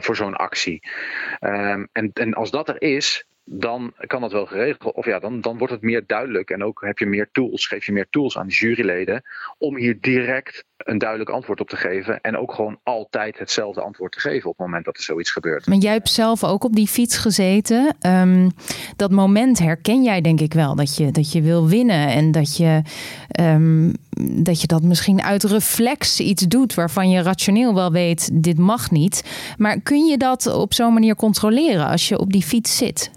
voor 0.00 0.16
zo'n 0.16 0.36
actie. 0.36 0.88
Um, 1.40 1.88
en, 1.92 2.10
en 2.12 2.34
als 2.34 2.50
dat 2.50 2.68
er 2.68 2.82
is, 2.82 3.26
dan 3.50 3.92
kan 4.06 4.20
dat 4.20 4.32
wel 4.32 4.46
geregeld. 4.46 4.94
Of 4.94 5.06
ja, 5.06 5.18
dan, 5.18 5.40
dan 5.40 5.58
wordt 5.58 5.72
het 5.72 5.82
meer 5.82 6.04
duidelijk. 6.06 6.50
En 6.50 6.64
ook 6.64 6.82
heb 6.84 6.98
je 6.98 7.06
meer 7.06 7.28
tools, 7.32 7.66
geef 7.66 7.86
je 7.86 7.92
meer 7.92 8.06
tools 8.10 8.38
aan 8.38 8.46
de 8.46 8.52
juryleden. 8.52 9.22
om 9.58 9.76
hier 9.76 10.00
direct 10.00 10.64
een 10.76 10.98
duidelijk 10.98 11.30
antwoord 11.30 11.60
op 11.60 11.68
te 11.68 11.76
geven. 11.76 12.20
En 12.20 12.36
ook 12.36 12.54
gewoon 12.54 12.80
altijd 12.82 13.38
hetzelfde 13.38 13.80
antwoord 13.80 14.12
te 14.12 14.20
geven 14.20 14.50
op 14.50 14.56
het 14.56 14.66
moment 14.66 14.84
dat 14.84 14.96
er 14.96 15.02
zoiets 15.02 15.30
gebeurt. 15.30 15.66
Maar 15.66 15.76
jij 15.76 15.92
hebt 15.92 16.08
zelf 16.08 16.44
ook 16.44 16.64
op 16.64 16.74
die 16.74 16.86
fiets 16.86 17.16
gezeten. 17.16 17.96
Um, 18.06 18.50
dat 18.96 19.10
moment 19.10 19.58
herken 19.58 20.02
jij 20.02 20.20
denk 20.20 20.40
ik 20.40 20.54
wel. 20.54 20.74
Dat 20.74 20.96
je, 20.96 21.10
dat 21.10 21.32
je 21.32 21.42
wil 21.42 21.68
winnen. 21.68 22.08
En 22.08 22.30
dat 22.30 22.56
je, 22.56 22.82
um, 23.40 23.92
dat 24.44 24.60
je 24.60 24.66
dat 24.66 24.82
misschien 24.82 25.22
uit 25.22 25.44
reflex 25.44 26.20
iets 26.20 26.42
doet. 26.42 26.74
waarvan 26.74 27.10
je 27.10 27.22
rationeel 27.22 27.74
wel 27.74 27.92
weet: 27.92 28.42
dit 28.42 28.58
mag 28.58 28.90
niet. 28.90 29.24
Maar 29.56 29.80
kun 29.80 30.06
je 30.06 30.16
dat 30.16 30.46
op 30.46 30.74
zo'n 30.74 30.92
manier 30.92 31.14
controleren 31.14 31.86
als 31.86 32.08
je 32.08 32.18
op 32.18 32.32
die 32.32 32.42
fiets 32.42 32.76
zit? 32.76 33.16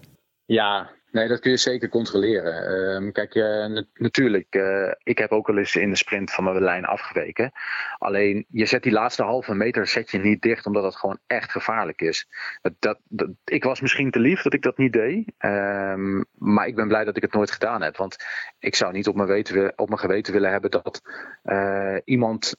Ja, 0.51 0.89
Nee, 1.11 1.27
dat 1.27 1.39
kun 1.39 1.51
je 1.51 1.57
zeker 1.57 1.89
controleren. 1.89 2.65
Ehm, 2.65 3.11
kijk, 3.11 3.35
uh, 3.35 3.83
natuurlijk, 3.93 4.55
uh, 4.55 4.91
ik 5.03 5.17
heb 5.17 5.31
ook 5.31 5.49
al 5.49 5.57
eens 5.57 5.75
in 5.75 5.89
de 5.89 5.95
sprint 5.95 6.31
van 6.31 6.43
mijn 6.43 6.61
lijn 6.61 6.85
afgeweken. 6.85 7.51
Alleen, 7.97 8.45
je 8.49 8.65
zet 8.65 8.83
die 8.83 8.91
laatste 8.91 9.23
halve 9.23 9.55
meter 9.55 9.87
zet 9.87 10.11
je 10.11 10.17
niet 10.17 10.41
dicht, 10.41 10.65
omdat 10.65 10.83
het 10.83 10.95
gewoon 10.95 11.19
echt 11.27 11.51
gevaarlijk 11.51 12.01
is. 12.01 12.27
Dat, 12.61 12.99
dat, 13.07 13.29
ik 13.43 13.63
was 13.63 13.81
misschien 13.81 14.11
te 14.11 14.19
lief 14.19 14.41
dat 14.41 14.53
ik 14.53 14.61
dat 14.61 14.77
niet 14.77 14.93
deed. 14.93 15.31
Um, 15.39 16.25
maar 16.37 16.67
ik 16.67 16.75
ben 16.75 16.87
blij 16.87 17.03
dat 17.03 17.15
ik 17.15 17.21
het 17.21 17.33
nooit 17.33 17.51
gedaan 17.51 17.81
heb. 17.81 17.97
Want 17.97 18.15
ik 18.59 18.75
zou 18.75 18.91
niet 18.91 19.07
op 19.07 19.15
mijn, 19.15 19.27
weten, 19.27 19.73
op 19.75 19.87
mijn 19.87 19.99
geweten 19.99 20.33
willen 20.33 20.51
hebben 20.51 20.71
dat 20.71 21.01
uh, 21.43 21.97
iemand 22.03 22.55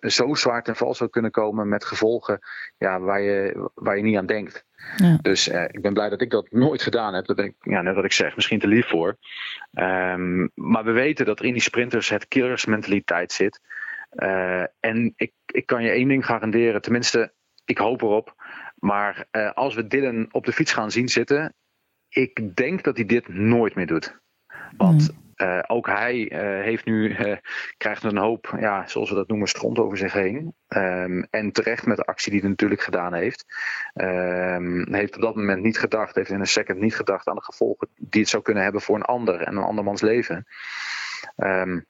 zo 0.00 0.34
zwaar 0.34 0.62
ten 0.62 0.76
val 0.76 0.94
zou 0.94 1.10
kunnen 1.10 1.30
komen 1.30 1.68
met 1.68 1.84
gevolgen 1.84 2.38
ja, 2.78 3.00
waar, 3.00 3.20
je, 3.20 3.70
waar 3.74 3.96
je 3.96 4.02
niet 4.02 4.16
aan 4.16 4.26
denkt. 4.26 4.64
Ja. 4.96 5.18
Dus 5.22 5.48
uh, 5.48 5.62
ik 5.62 5.82
ben 5.82 5.92
blij 5.92 6.08
dat 6.08 6.20
ik 6.20 6.30
dat 6.30 6.50
nooit 6.50 6.82
gedaan 6.82 7.14
heb. 7.14 7.26
Daar 7.26 7.36
ben 7.36 7.44
ik, 7.44 7.54
ja, 7.60 7.82
net 7.82 7.94
wat 7.94 8.04
ik 8.04 8.12
zeg, 8.12 8.34
misschien 8.34 8.58
te 8.58 8.66
lief 8.66 8.88
voor. 8.88 9.16
Um, 9.74 10.50
maar 10.54 10.84
we 10.84 10.90
weten 10.92 11.26
dat 11.26 11.38
er 11.38 11.44
in 11.44 11.52
die 11.52 11.62
sprinters 11.62 12.08
het 12.08 12.28
killersmentaliteit 12.28 13.32
zit. 13.32 13.60
Uh, 14.12 14.64
en 14.80 15.12
ik, 15.16 15.32
ik 15.46 15.66
kan 15.66 15.82
je 15.82 15.90
één 15.90 16.08
ding 16.08 16.26
garanderen, 16.26 16.82
tenminste, 16.82 17.32
ik 17.64 17.78
hoop 17.78 18.02
erop. 18.02 18.34
Maar 18.76 19.26
uh, 19.32 19.52
als 19.52 19.74
we 19.74 19.86
Dylan 19.86 20.28
op 20.30 20.44
de 20.44 20.52
fiets 20.52 20.72
gaan 20.72 20.90
zien 20.90 21.08
zitten, 21.08 21.54
ik 22.08 22.56
denk 22.56 22.84
dat 22.84 22.96
hij 22.96 23.06
dit 23.06 23.28
nooit 23.28 23.74
meer 23.74 23.86
doet. 23.86 24.18
Want 24.76 25.10
mm. 25.10 25.25
Uh, 25.36 25.62
ook 25.66 25.86
hij 25.86 26.32
uh, 26.32 26.64
heeft 26.64 26.84
nu, 26.84 27.08
uh, 27.08 27.36
krijgt 27.76 28.02
een 28.02 28.16
hoop, 28.16 28.54
ja, 28.58 28.86
zoals 28.86 29.08
we 29.08 29.14
dat 29.14 29.28
noemen, 29.28 29.48
stront 29.48 29.78
over 29.78 29.98
zich 29.98 30.12
heen. 30.12 30.54
Um, 30.68 31.26
en 31.30 31.52
terecht 31.52 31.86
met 31.86 31.96
de 31.96 32.04
actie 32.04 32.32
die 32.32 32.40
hij 32.40 32.48
natuurlijk 32.48 32.80
gedaan 32.80 33.14
heeft. 33.14 33.44
Um, 33.94 34.94
heeft 34.94 35.16
op 35.16 35.22
dat 35.22 35.34
moment 35.34 35.62
niet 35.62 35.78
gedacht, 35.78 36.14
heeft 36.14 36.30
in 36.30 36.40
een 36.40 36.46
second 36.46 36.78
niet 36.78 36.96
gedacht 36.96 37.28
aan 37.28 37.34
de 37.34 37.42
gevolgen 37.42 37.88
die 37.94 38.20
het 38.20 38.30
zou 38.30 38.42
kunnen 38.42 38.62
hebben 38.62 38.80
voor 38.80 38.96
een 38.96 39.02
ander 39.02 39.40
en 39.40 39.56
een 39.56 39.62
andermans 39.62 40.00
leven. 40.00 40.46
Um, 41.36 41.86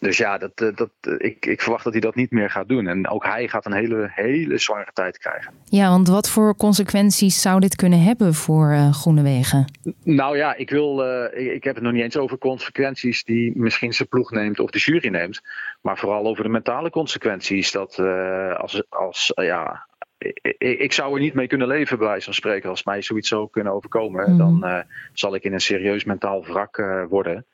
dus 0.00 0.16
ja, 0.16 0.38
dat, 0.38 0.52
eh, 0.54 0.68
dat, 0.74 0.90
eh, 1.00 1.12
ik, 1.18 1.46
ik 1.46 1.60
verwacht 1.60 1.84
dat 1.84 1.92
hij 1.92 2.02
dat 2.02 2.14
niet 2.14 2.30
meer 2.30 2.50
gaat 2.50 2.68
doen. 2.68 2.86
En 2.86 3.08
ook 3.08 3.24
hij 3.24 3.48
gaat 3.48 3.66
een 3.66 3.72
hele, 3.72 4.10
hele 4.14 4.58
zware 4.58 4.90
tijd 4.92 5.18
krijgen. 5.18 5.52
Ja, 5.64 5.88
want 5.88 6.08
wat 6.08 6.30
voor 6.30 6.56
consequenties 6.56 7.40
zou 7.40 7.60
dit 7.60 7.76
kunnen 7.76 8.02
hebben 8.02 8.34
voor 8.34 8.70
uh, 8.70 8.92
Groenewegen? 8.92 9.64
Nou 10.02 10.36
ja, 10.36 10.54
ik, 10.54 10.70
wil, 10.70 11.06
uh, 11.06 11.54
ik, 11.54 11.64
heb 11.64 11.74
het 11.74 11.84
nog 11.84 11.92
niet 11.92 12.02
eens 12.02 12.16
over 12.16 12.38
consequenties 12.38 13.24
die 13.24 13.52
misschien 13.58 13.92
zijn 13.92 14.08
ploeg 14.08 14.30
neemt 14.30 14.60
of 14.60 14.70
de 14.70 14.78
jury 14.78 15.08
neemt. 15.08 15.40
Maar 15.80 15.98
vooral 15.98 16.26
over 16.26 16.42
de 16.42 16.50
mentale 16.50 16.90
consequenties. 16.90 17.72
Dat 17.72 17.98
uh, 18.00 18.54
als, 18.54 18.82
als 18.88 19.32
ja, 19.34 19.86
ik, 20.18 20.56
ik, 20.58 20.92
zou 20.92 21.14
er 21.14 21.20
niet 21.20 21.34
mee 21.34 21.46
kunnen 21.46 21.66
leven, 21.66 21.98
bij 21.98 22.06
wijze 22.06 22.24
van 22.24 22.34
spreken. 22.34 22.70
Als 22.70 22.84
mij 22.84 23.02
zoiets 23.02 23.28
zou 23.28 23.48
kunnen 23.50 23.72
overkomen, 23.72 24.30
mm. 24.30 24.38
dan 24.38 24.60
uh, 24.64 24.78
zal 25.12 25.34
ik 25.34 25.44
in 25.44 25.52
een 25.52 25.60
serieus 25.60 26.04
mentaal 26.04 26.44
wrak 26.44 26.78
uh, 26.78 27.04
worden. 27.08 27.46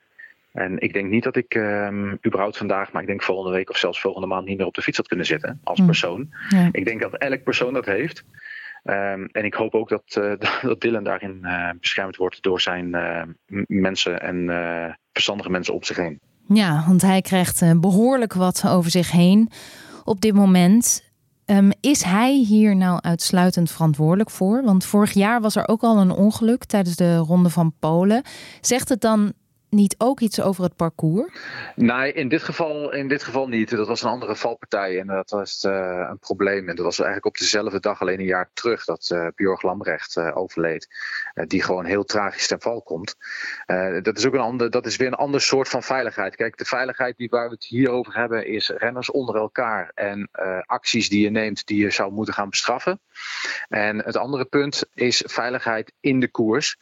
En 0.53 0.79
ik 0.79 0.93
denk 0.93 1.09
niet 1.09 1.23
dat 1.23 1.35
ik 1.35 1.55
um, 1.55 2.19
überhaupt 2.25 2.57
vandaag, 2.57 2.91
maar 2.91 3.01
ik 3.01 3.07
denk 3.07 3.23
volgende 3.23 3.57
week 3.57 3.69
of 3.69 3.77
zelfs 3.77 4.01
volgende 4.01 4.27
maand 4.27 4.45
niet 4.45 4.57
meer 4.57 4.65
op 4.65 4.73
de 4.73 4.81
fiets 4.81 4.97
had 4.97 5.07
kunnen 5.07 5.25
zitten 5.25 5.59
als 5.63 5.79
mm. 5.79 5.85
persoon. 5.85 6.29
Ja. 6.49 6.69
Ik 6.71 6.85
denk 6.85 7.01
dat 7.01 7.17
elk 7.17 7.43
persoon 7.43 7.73
dat 7.73 7.85
heeft. 7.85 8.25
Um, 8.83 9.29
en 9.31 9.45
ik 9.45 9.53
hoop 9.53 9.73
ook 9.75 9.89
dat, 9.89 10.17
uh, 10.19 10.33
dat 10.69 10.81
Dylan 10.81 11.03
daarin 11.03 11.39
uh, 11.41 11.69
beschermd 11.79 12.15
wordt 12.15 12.43
door 12.43 12.61
zijn 12.61 12.87
uh, 12.87 13.21
mensen 13.67 14.21
en 14.21 14.97
verstandige 15.11 15.49
mensen 15.49 15.73
op 15.73 15.85
zich 15.85 15.97
heen. 15.97 16.19
Ja, 16.47 16.83
want 16.87 17.01
hij 17.01 17.21
krijgt 17.21 17.79
behoorlijk 17.79 18.33
wat 18.33 18.63
over 18.67 18.91
zich 18.91 19.11
heen 19.11 19.51
op 20.03 20.21
dit 20.21 20.33
moment. 20.33 21.11
Um, 21.45 21.71
is 21.81 22.03
hij 22.03 22.33
hier 22.33 22.75
nou 22.75 22.99
uitsluitend 23.01 23.71
verantwoordelijk 23.71 24.29
voor? 24.29 24.63
Want 24.63 24.85
vorig 24.85 25.11
jaar 25.11 25.41
was 25.41 25.55
er 25.55 25.67
ook 25.67 25.81
al 25.81 25.97
een 25.97 26.11
ongeluk 26.11 26.65
tijdens 26.65 26.95
de 26.95 27.17
Ronde 27.17 27.49
van 27.49 27.73
Polen. 27.79 28.23
Zegt 28.61 28.89
het 28.89 29.01
dan 29.01 29.33
niet 29.73 29.95
ook 29.97 30.19
iets 30.19 30.41
over 30.41 30.63
het 30.63 30.75
parcours? 30.75 31.33
Nee, 31.75 32.13
in 32.13 32.29
dit 32.29 32.43
geval, 32.43 32.93
in 32.93 33.07
dit 33.07 33.23
geval 33.23 33.47
niet. 33.47 33.69
Dat 33.69 33.87
was 33.87 34.01
een 34.01 34.09
andere 34.09 34.35
valpartij 34.35 34.99
en 34.99 35.07
dat 35.07 35.29
was 35.29 35.63
uh, 35.63 36.07
een 36.09 36.19
probleem. 36.19 36.69
En 36.69 36.75
dat 36.75 36.85
was 36.85 36.97
eigenlijk 36.97 37.27
op 37.27 37.37
dezelfde 37.37 37.79
dag, 37.79 38.01
alleen 38.01 38.19
een 38.19 38.25
jaar 38.25 38.49
terug, 38.53 38.85
dat 38.85 39.09
uh, 39.13 39.27
Björg 39.35 39.61
Lambrecht 39.61 40.15
uh, 40.15 40.37
overleed. 40.37 40.87
die 41.47 41.63
gewoon 41.63 41.85
heel 41.85 42.03
tragisch 42.03 42.47
ten 42.47 42.61
val 42.61 42.81
komt. 42.81 43.15
dat, 44.01 44.17
is 44.17 44.25
ook 44.25 44.33
een 44.33 44.39
ander, 44.39 44.69
dat 44.69 44.85
is 44.85 44.95
weer 44.95 45.07
een 45.07 45.13
ander 45.13 45.41
soort 45.41 45.69
van 45.69 45.83
veiligheid. 45.83 46.35
Kijk, 46.35 46.57
de 46.57 46.65
veiligheid 46.65 47.17
die 47.17 47.29
waar 47.29 47.47
we 47.47 47.53
het 47.53 47.65
hier 47.65 47.89
over 47.89 48.15
hebben, 48.15 48.47
is 48.47 48.69
renners 48.69 49.11
onder 49.11 49.35
elkaar 49.35 49.91
en 49.95 50.29
acties 50.65 51.09
die 51.09 51.21
je 51.21 51.29
neemt 51.29 51.67
die 51.67 51.83
je 51.83 51.91
zou 51.91 52.11
moeten 52.11 52.33
gaan 52.33 52.49
bestraffen. 52.49 52.99
En 53.69 53.97
het 53.97 54.17
andere 54.17 54.45
punt 54.45 54.83
is 54.93 55.23
veiligheid 55.25 55.93
in 55.99 56.19
de 56.19 56.27
koers. 56.27 56.77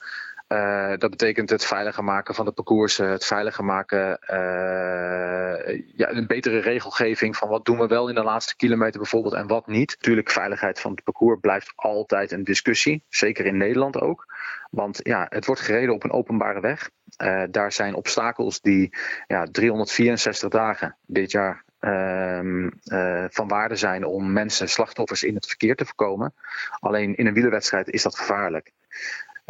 Uh, 0.52 0.94
dat 0.98 1.10
betekent 1.10 1.50
het 1.50 1.66
veiliger 1.66 2.04
maken 2.04 2.36
van 2.36 2.46
de 2.46 2.52
parcoursen, 2.52 3.10
het 3.10 3.26
veiliger 3.26 3.64
maken, 3.64 4.20
uh, 4.22 5.82
ja, 5.96 6.10
een 6.10 6.28
betere 6.28 6.60
regelgeving 6.60 7.38
van 7.38 7.50
wat 7.50 7.66
doen 7.66 7.78
we 7.78 7.88
wel 7.88 8.10
in 8.10 8.16
de 8.16 8.24
laatste 8.24 8.56
kilometer 8.56 9.00
bijvoorbeeld 9.00 9.34
en 9.34 9.48
wat 9.48 9.68
niet. 9.68 9.96
Natuurlijk, 10.00 10.30
veiligheid 10.30 10.80
van 10.80 10.92
het 10.92 11.04
parcours 11.04 11.40
blijft 11.40 11.74
altijd 11.76 12.32
een 12.32 12.44
discussie, 12.44 13.04
zeker 13.10 13.46
in 13.46 13.58
Nederland 13.58 14.00
ook. 14.00 14.26
Want 14.70 15.00
ja, 15.04 15.26
het 15.30 15.46
wordt 15.46 15.62
gereden 15.62 15.94
op 15.94 16.04
een 16.04 16.12
openbare 16.12 16.60
weg. 16.60 16.90
Uh, 17.24 17.44
daar 17.52 17.72
zijn 17.72 17.96
obstakels 17.96 18.62
die 18.62 18.98
ja, 19.28 19.46
364 19.52 20.50
dagen 20.50 20.98
dit 21.06 21.32
jaar 21.32 21.64
uh, 21.82 23.26
van 23.30 23.48
waarde 23.48 23.76
zijn 23.76 24.06
om 24.06 24.32
mensen, 24.32 24.70
slachtoffers 24.70 25.24
in 25.24 25.36
het 25.36 25.48
verkeer 25.48 25.76
te 25.76 25.86
voorkomen. 25.86 26.34
Alleen 26.80 27.16
in 27.16 27.28
een 27.28 27.34
wielerwedstrijd 27.34 27.90
is 27.90 28.04
dat 28.04 28.18
gevaarlijk. 28.18 28.72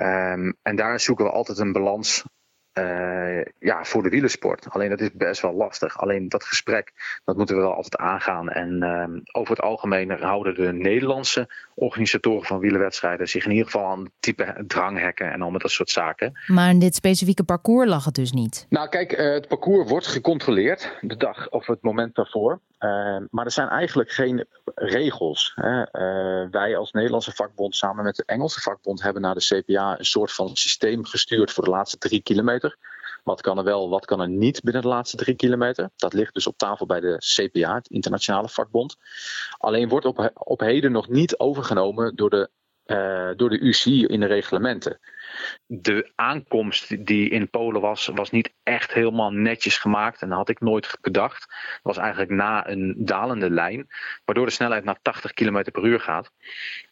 Um, 0.02 0.58
en 0.62 0.76
daar 0.76 1.00
zoeken 1.00 1.26
we 1.26 1.32
altijd 1.32 1.58
een 1.58 1.72
balans 1.72 2.24
uh, 2.74 3.42
ja, 3.60 3.84
voor 3.84 4.04
de 4.04 4.10
wielersport. 4.10 4.70
Alleen 4.70 4.90
dat 4.90 5.00
is 5.00 5.12
best 5.14 5.42
wel 5.42 5.54
lastig. 5.54 6.00
Alleen 6.00 6.30
dat 6.30 6.44
gesprek, 6.44 6.94
dat 7.24 7.38
moeten 7.38 7.56
we 7.56 7.62
wel 7.62 7.74
altijd 7.74 7.98
aangaan. 7.98 8.50
En 8.50 8.84
uh, 8.84 9.22
over 9.32 9.56
het 9.56 9.64
algemeen 9.64 10.12
houden 10.12 10.56
de 10.56 10.74
Nederlandse 10.74 11.50
organisatoren 11.76 12.46
van 12.46 12.60
wielerwedstrijden 12.60 13.28
zich 13.28 13.46
in 13.46 13.52
ieder 13.52 13.66
geval 13.66 13.88
aan 13.88 14.12
type 14.20 14.64
dranghekken 14.68 15.32
en 15.32 15.42
al 15.42 15.52
met 15.52 15.62
dat 15.62 15.72
soort 15.72 15.90
zaken. 15.90 16.40
Maar 16.48 16.70
in 16.70 16.80
dit 16.80 16.96
specifieke 16.96 17.44
parcours 17.44 17.90
lag 17.90 18.06
het 18.06 18.16
dus 18.16 18.32
niet? 18.32 18.66
Nou 18.70 18.90
kijk, 18.90 19.18
uh, 19.18 19.34
het 19.34 19.48
parcours 19.48 19.90
wordt 19.90 20.08
gecontroleerd 20.08 20.98
de 21.02 21.18
dag 21.18 21.50
of 21.50 21.68
het 21.68 21.82
moment 21.82 22.16
daarvoor. 22.16 22.60
Uh, 22.80 23.18
maar 23.30 23.46
er 23.46 23.52
zijn 23.52 23.68
eigenlijk 23.68 24.12
geen 24.12 24.48
regels. 24.76 25.52
Hè. 25.56 25.80
Uh, 25.80 26.48
wij 26.52 26.78
als 26.78 26.92
Nederlandse 26.92 27.32
vakbond 27.32 27.76
samen 27.76 28.04
met 28.04 28.16
de 28.16 28.24
Engelse 28.26 28.62
vakbond 28.62 29.02
hebben 29.02 29.22
naar 29.22 29.36
de 29.36 29.64
CPA 29.64 30.00
een 30.00 30.06
soort 30.06 30.32
van 30.32 30.56
systeem 30.56 31.06
gestuurd 31.06 31.52
voor 31.52 31.64
de 31.64 31.70
laatste 31.70 31.98
drie 31.98 32.22
kilometer. 32.22 32.61
Wat 33.24 33.42
kan 33.42 33.58
er 33.58 33.64
wel, 33.64 33.90
wat 33.90 34.06
kan 34.06 34.22
er 34.22 34.30
niet 34.30 34.62
binnen 34.62 34.82
de 34.82 34.88
laatste 34.88 35.18
drie 35.18 35.36
kilometer? 35.36 35.90
Dat 35.96 36.14
ligt 36.14 36.34
dus 36.34 36.48
op 36.48 36.58
tafel 36.58 36.86
bij 36.86 37.00
de 37.00 37.18
CPA, 37.18 37.76
het 37.76 37.88
internationale 37.88 38.50
vakbond. 38.50 38.96
Alleen 39.58 39.90
wordt 39.90 40.06
op, 40.06 40.32
op 40.34 40.60
heden 40.60 40.92
nog 40.92 41.08
niet 41.08 41.40
overgenomen 41.40 42.16
door 42.16 42.30
de, 42.30 42.50
uh, 42.86 43.30
door 43.36 43.50
de 43.50 43.60
UCI 43.60 44.06
in 44.06 44.20
de 44.20 44.26
reglementen. 44.26 45.00
De 45.74 46.12
aankomst 46.16 47.06
die 47.06 47.30
in 47.30 47.50
Polen 47.50 47.82
was, 47.82 48.08
was 48.14 48.32
niet 48.32 48.54
echt 48.64 48.94
helemaal 48.94 49.32
netjes 49.32 49.78
gemaakt. 49.78 50.22
En 50.22 50.30
dat 50.30 50.38
had 50.38 50.50
ik 50.50 50.60
nooit 50.60 50.98
bedacht. 51.02 51.42
Het 51.44 51.80
was 51.84 51.98
eigenlijk 51.98 52.32
na 52.32 52.70
een 52.70 52.96
dalende 52.98 53.50
lijn, 53.50 53.88
waardoor 54.26 54.46
de 54.46 54.52
snelheid 54.52 54.84
naar 54.84 55.00
80 55.02 55.34
km 55.34 55.72
per 55.72 55.86
uur 55.86 56.00
gaat. 56.00 56.32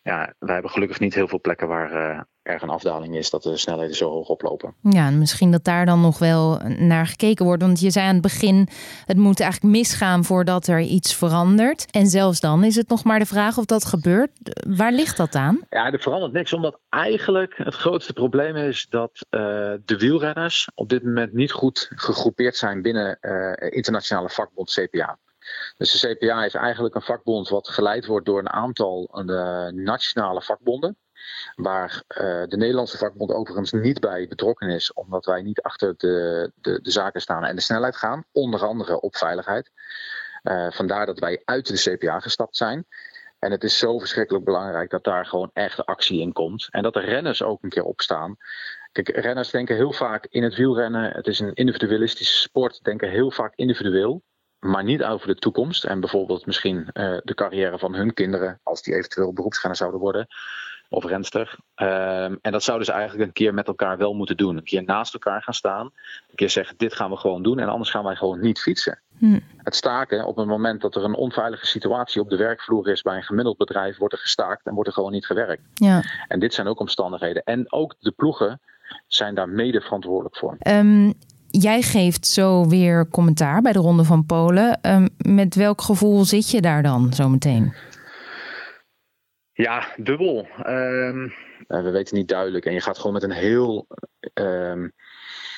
Ja, 0.01 0.33
wij 0.39 0.53
hebben 0.53 0.71
gelukkig 0.71 0.99
niet 0.99 1.13
heel 1.13 1.27
veel 1.27 1.41
plekken 1.41 1.67
waar, 1.67 1.93
uh, 1.93 2.19
erg 2.49 2.61
een 2.61 2.69
afdaling 2.69 3.15
is 3.15 3.29
dat 3.29 3.43
de 3.43 3.57
snelheden 3.57 3.95
zo 3.95 4.09
hoog 4.09 4.27
oplopen. 4.27 4.75
Ja, 4.81 5.07
en 5.07 5.17
misschien 5.17 5.51
dat 5.51 5.63
daar 5.63 5.85
dan 5.85 6.01
nog 6.01 6.19
wel 6.19 6.59
naar 6.77 7.07
gekeken 7.07 7.45
wordt. 7.45 7.61
Want 7.61 7.79
je 7.79 7.91
zei 7.91 8.07
aan 8.07 8.13
het 8.13 8.21
begin, 8.21 8.67
het 9.05 9.17
moet 9.17 9.39
eigenlijk 9.39 9.73
misgaan 9.73 10.23
voordat 10.23 10.67
er 10.67 10.79
iets 10.79 11.15
verandert. 11.15 11.85
En 11.91 12.07
zelfs 12.07 12.39
dan 12.39 12.63
is 12.63 12.75
het 12.75 12.89
nog 12.89 13.03
maar 13.03 13.19
de 13.19 13.25
vraag 13.25 13.57
of 13.57 13.65
dat 13.65 13.85
gebeurt. 13.85 14.31
Waar 14.77 14.91
ligt 14.91 15.17
dat 15.17 15.35
aan? 15.35 15.59
Ja, 15.69 15.91
er 15.91 15.99
verandert 15.99 16.33
niks, 16.33 16.53
omdat 16.53 16.79
eigenlijk 16.89 17.53
het 17.57 17.75
grootste 17.75 18.13
probleem 18.13 18.55
is 18.55 18.68
dat 18.89 19.11
uh, 19.29 19.39
de 19.85 19.97
wielrenners 19.97 20.69
op 20.75 20.89
dit 20.89 21.03
moment 21.03 21.33
niet 21.33 21.51
goed 21.51 21.91
gegroepeerd 21.95 22.57
zijn 22.57 22.81
binnen 22.81 23.17
uh, 23.21 23.53
internationale 23.71 24.29
vakbond 24.29 24.71
CPA. 24.71 25.17
Dus 25.77 25.99
de 25.99 26.15
CPA 26.15 26.45
is 26.45 26.53
eigenlijk 26.53 26.95
een 26.95 27.01
vakbond 27.01 27.49
wat 27.49 27.69
geleid 27.69 28.05
wordt 28.05 28.25
door 28.25 28.39
een 28.39 28.49
aantal 28.49 29.09
uh, 29.13 29.67
nationale 29.67 30.41
vakbonden. 30.41 30.97
Waar 31.55 32.03
de 32.47 32.57
Nederlandse 32.57 32.97
vakbond 32.97 33.31
overigens 33.31 33.71
niet 33.71 33.99
bij 33.99 34.27
betrokken 34.27 34.69
is, 34.69 34.93
omdat 34.93 35.25
wij 35.25 35.41
niet 35.41 35.61
achter 35.61 35.93
de, 35.97 36.51
de, 36.55 36.79
de 36.81 36.91
zaken 36.91 37.21
staan 37.21 37.43
en 37.43 37.55
de 37.55 37.61
snelheid 37.61 37.95
gaan, 37.95 38.23
onder 38.31 38.65
andere 38.65 39.01
op 39.01 39.15
veiligheid. 39.15 39.71
Vandaar 40.69 41.05
dat 41.05 41.19
wij 41.19 41.41
uit 41.45 41.67
de 41.67 41.97
CPA 41.97 42.19
gestapt 42.19 42.57
zijn. 42.57 42.85
En 43.39 43.51
het 43.51 43.63
is 43.63 43.77
zo 43.77 43.99
verschrikkelijk 43.99 44.45
belangrijk 44.45 44.89
dat 44.89 45.03
daar 45.03 45.25
gewoon 45.25 45.49
echt 45.53 45.85
actie 45.85 46.21
in 46.21 46.33
komt. 46.33 46.67
En 46.71 46.83
dat 46.83 46.93
de 46.93 46.99
renners 46.99 47.43
ook 47.43 47.63
een 47.63 47.69
keer 47.69 47.83
opstaan. 47.83 48.37
Kijk, 48.91 49.09
renners 49.09 49.49
denken 49.49 49.75
heel 49.75 49.93
vaak 49.93 50.25
in 50.25 50.43
het 50.43 50.55
wielrennen, 50.55 51.11
het 51.11 51.27
is 51.27 51.39
een 51.39 51.53
individualistische 51.53 52.37
sport, 52.37 52.83
denken 52.83 53.09
heel 53.09 53.31
vaak 53.31 53.55
individueel 53.55 54.23
maar 54.59 54.83
niet 54.83 55.03
over 55.03 55.27
de 55.27 55.35
toekomst. 55.35 55.83
En 55.83 55.99
bijvoorbeeld 55.99 56.45
misschien 56.45 56.77
uh, 56.77 57.17
de 57.23 57.33
carrière 57.33 57.79
van 57.79 57.95
hun 57.95 58.13
kinderen, 58.13 58.59
als 58.63 58.81
die 58.81 58.95
eventueel 58.95 59.33
beroepsrenner 59.33 59.77
zouden 59.77 59.99
worden. 59.99 60.27
of 60.91 61.05
renster. 61.05 61.57
Ehm, 61.75 62.35
en 62.41 62.51
dat 62.51 62.63
zouden 62.63 62.85
ze 62.85 62.91
eigenlijk 62.91 63.23
een 63.27 63.33
keer 63.33 63.53
met 63.53 63.67
elkaar 63.67 63.97
wel 63.97 64.13
moeten 64.13 64.37
doen. 64.37 64.57
Een 64.57 64.63
keer 64.63 64.83
naast 64.83 65.13
elkaar 65.13 65.43
gaan 65.43 65.53
staan. 65.53 65.85
Een 65.85 66.35
keer 66.35 66.49
zeggen: 66.49 66.77
dit 66.77 66.93
gaan 66.93 67.09
we 67.09 67.17
gewoon 67.17 67.43
doen 67.43 67.59
en 67.59 67.67
anders 67.67 67.89
gaan 67.89 68.03
wij 68.03 68.15
gewoon 68.15 68.39
niet 68.39 68.59
fietsen. 68.59 69.01
Hm. 69.19 69.39
Het 69.57 69.75
staken 69.75 70.25
op 70.25 70.35
het 70.35 70.47
moment 70.47 70.81
dat 70.81 70.95
er 70.95 71.03
een 71.03 71.15
onveilige 71.15 71.65
situatie 71.65 72.21
op 72.21 72.29
de 72.29 72.37
werkvloer 72.37 72.87
is 72.87 73.01
bij 73.01 73.15
een 73.15 73.23
gemiddeld 73.23 73.57
bedrijf, 73.57 73.97
wordt 73.97 74.13
er 74.13 74.19
gestaakt 74.19 74.65
en 74.65 74.73
wordt 74.73 74.87
er 74.87 74.95
gewoon 74.95 75.11
niet 75.11 75.25
gewerkt. 75.25 75.61
Ja. 75.73 76.03
En 76.27 76.39
dit 76.39 76.53
zijn 76.53 76.67
ook 76.67 76.79
omstandigheden. 76.79 77.43
En 77.43 77.71
ook 77.71 77.95
de 77.99 78.11
ploegen 78.11 78.61
zijn 79.07 79.35
daar 79.35 79.49
mede 79.49 79.81
verantwoordelijk 79.81 80.37
voor. 80.37 80.57
Um, 80.67 81.13
jij 81.49 81.81
geeft 81.81 82.27
zo 82.27 82.67
weer 82.67 83.07
commentaar 83.07 83.61
bij 83.61 83.71
de 83.71 83.79
Ronde 83.79 84.03
van 84.03 84.25
Polen. 84.25 84.79
Um, 84.81 85.09
met 85.17 85.55
welk 85.55 85.81
gevoel 85.81 86.25
zit 86.25 86.51
je 86.51 86.61
daar 86.61 86.83
dan 86.83 87.13
zo 87.13 87.29
meteen? 87.29 87.73
Ja, 89.53 89.87
dubbel. 89.97 90.47
Um, 90.67 91.33
we 91.67 91.89
weten 91.91 92.17
niet 92.17 92.27
duidelijk. 92.27 92.65
En 92.65 92.73
je 92.73 92.81
gaat 92.81 92.97
gewoon 92.97 93.13
met 93.13 93.23
een 93.23 93.31
heel, 93.31 93.87
um, 94.33 94.93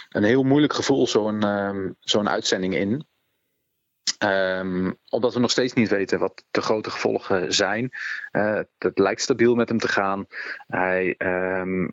een 0.09 0.23
heel 0.23 0.43
moeilijk 0.43 0.73
gevoel 0.73 1.07
zo'n 1.07 1.43
um, 1.43 1.95
zo'n 1.99 2.29
uitzending 2.29 2.75
in. 2.75 3.05
Omdat 5.09 5.33
we 5.33 5.39
nog 5.39 5.51
steeds 5.51 5.73
niet 5.73 5.89
weten 5.89 6.19
wat 6.19 6.43
de 6.51 6.61
grote 6.61 6.89
gevolgen 6.89 7.53
zijn. 7.53 7.89
Uh, 8.31 8.59
het 8.77 8.99
lijkt 8.99 9.21
stabiel 9.21 9.55
met 9.55 9.69
hem 9.69 9.77
te 9.77 9.87
gaan. 9.87 10.25
Hij, 10.67 11.15
uh, 11.17 11.87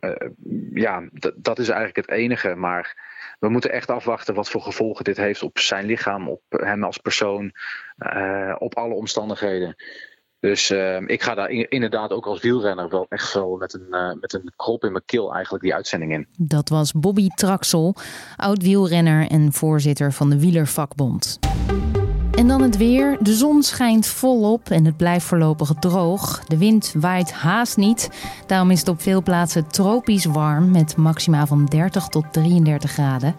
ja, 0.73 1.09
dat 1.35 1.59
is 1.59 1.69
eigenlijk 1.69 2.07
het 2.07 2.17
enige. 2.17 2.55
Maar 2.55 3.07
we 3.39 3.49
moeten 3.49 3.71
echt 3.71 3.89
afwachten 3.89 4.35
wat 4.35 4.49
voor 4.49 4.61
gevolgen 4.61 5.03
dit 5.03 5.17
heeft 5.17 5.43
op 5.43 5.59
zijn 5.59 5.85
lichaam, 5.85 6.29
op 6.29 6.41
hem 6.49 6.83
als 6.83 6.97
persoon, 6.97 7.51
uh, 7.97 8.55
op 8.59 8.75
alle 8.75 8.93
omstandigheden. 8.93 9.75
Dus 10.39 10.71
uh, 10.71 11.01
ik 11.01 11.23
ga 11.23 11.35
daar 11.35 11.49
inderdaad 11.49 12.11
ook 12.11 12.25
als 12.25 12.41
wielrenner 12.41 12.89
wel 12.89 13.05
echt 13.09 13.33
wel 13.33 13.57
met 13.57 13.73
een, 13.73 14.17
met 14.19 14.33
een 14.33 14.53
krop 14.55 14.83
in 14.83 14.91
mijn 14.91 15.05
keel 15.05 15.33
eigenlijk 15.33 15.63
die 15.63 15.73
uitzending 15.73 16.11
in. 16.11 16.27
Dat 16.37 16.69
was 16.69 16.91
Bobby 16.91 17.27
Traxel, 17.27 17.95
oud 18.35 18.63
wielrenner 18.63 19.27
en 19.27 19.53
voorzitter 19.53 20.13
van 20.13 20.29
de 20.29 20.39
Wielervakbond. 20.39 21.39
Dan 22.59 22.67
het 22.67 22.77
weer. 22.77 23.17
De 23.19 23.33
zon 23.33 23.63
schijnt 23.63 24.07
volop 24.07 24.69
en 24.69 24.85
het 24.85 24.97
blijft 24.97 25.25
voorlopig 25.25 25.73
droog. 25.79 26.43
De 26.47 26.57
wind 26.57 26.93
waait 26.97 27.31
haast 27.31 27.77
niet. 27.77 28.09
Daarom 28.45 28.71
is 28.71 28.79
het 28.79 28.87
op 28.87 29.01
veel 29.01 29.23
plaatsen 29.23 29.67
tropisch 29.67 30.25
warm 30.25 30.71
met 30.71 30.97
maxima 30.97 31.45
van 31.45 31.65
30 31.65 32.07
tot 32.07 32.25
33 32.31 32.91
graden. 32.91 33.35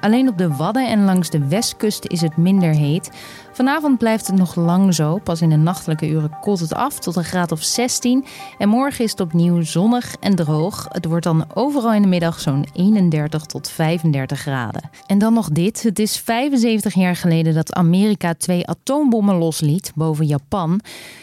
Alleen 0.00 0.28
op 0.28 0.38
de 0.38 0.56
Wadden 0.56 0.88
en 0.88 1.04
langs 1.04 1.30
de 1.30 1.48
westkust 1.48 2.04
is 2.04 2.20
het 2.20 2.36
minder 2.36 2.70
heet. 2.70 3.10
Vanavond 3.56 3.98
blijft 3.98 4.26
het 4.26 4.36
nog 4.36 4.54
lang 4.54 4.94
zo. 4.94 5.18
Pas 5.18 5.40
in 5.40 5.48
de 5.48 5.56
nachtelijke 5.56 6.08
uren 6.08 6.38
koelt 6.40 6.60
het 6.60 6.74
af 6.74 6.98
tot 6.98 7.16
een 7.16 7.24
graad 7.24 7.52
of 7.52 7.62
16. 7.62 8.24
En 8.58 8.68
morgen 8.68 9.04
is 9.04 9.10
het 9.10 9.20
opnieuw 9.20 9.62
zonnig 9.62 10.16
en 10.20 10.34
droog. 10.34 10.86
Het 10.88 11.04
wordt 11.04 11.24
dan 11.24 11.44
overal 11.54 11.92
in 11.92 12.02
de 12.02 12.08
middag 12.08 12.40
zo'n 12.40 12.66
31 12.72 13.44
tot 13.44 13.70
35 13.70 14.40
graden. 14.40 14.90
En 15.06 15.18
dan 15.18 15.32
nog 15.32 15.50
dit. 15.50 15.82
Het 15.82 15.98
is 15.98 16.18
75 16.18 16.94
jaar 16.94 17.16
geleden 17.16 17.54
dat 17.54 17.74
Amerika 17.74 18.34
twee 18.34 18.66
atoombommen 18.66 19.36
losliet 19.36 19.92
boven 19.94 20.26
Japan. 20.26 20.80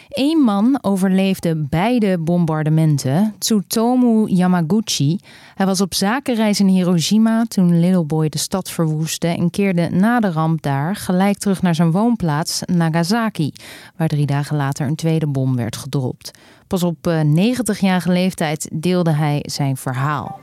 Eén 0.08 0.38
man 0.38 0.78
overleefde 0.80 1.56
beide 1.56 2.18
bombardementen, 2.18 3.34
Tsutomu 3.38 4.28
Yamaguchi. 4.28 5.18
Hij 5.54 5.66
was 5.66 5.80
op 5.80 5.94
zakenreis 5.94 6.60
in 6.60 6.66
Hiroshima 6.66 7.44
toen 7.48 7.80
Little 7.80 8.04
Boy 8.04 8.28
de 8.28 8.38
stad 8.38 8.70
verwoestte 8.70 9.26
en 9.26 9.50
keerde 9.50 9.88
na 9.88 10.20
de 10.20 10.30
ramp 10.30 10.62
daar 10.62 10.96
gelijk 10.96 11.38
terug 11.38 11.62
naar 11.62 11.74
zijn 11.74 11.90
woonplaats 11.90 12.23
Nagasaki, 12.66 13.52
waar 13.96 14.08
drie 14.08 14.26
dagen 14.26 14.56
later 14.56 14.86
een 14.86 14.94
tweede 14.94 15.26
bom 15.26 15.56
werd 15.56 15.76
gedropt. 15.76 16.30
Pas 16.66 16.82
op 16.82 16.96
90-jarige 17.26 18.08
eh, 18.08 18.14
leeftijd 18.14 18.68
deelde 18.72 19.10
hij 19.10 19.42
zijn 19.46 19.76
verhaal. 19.76 20.40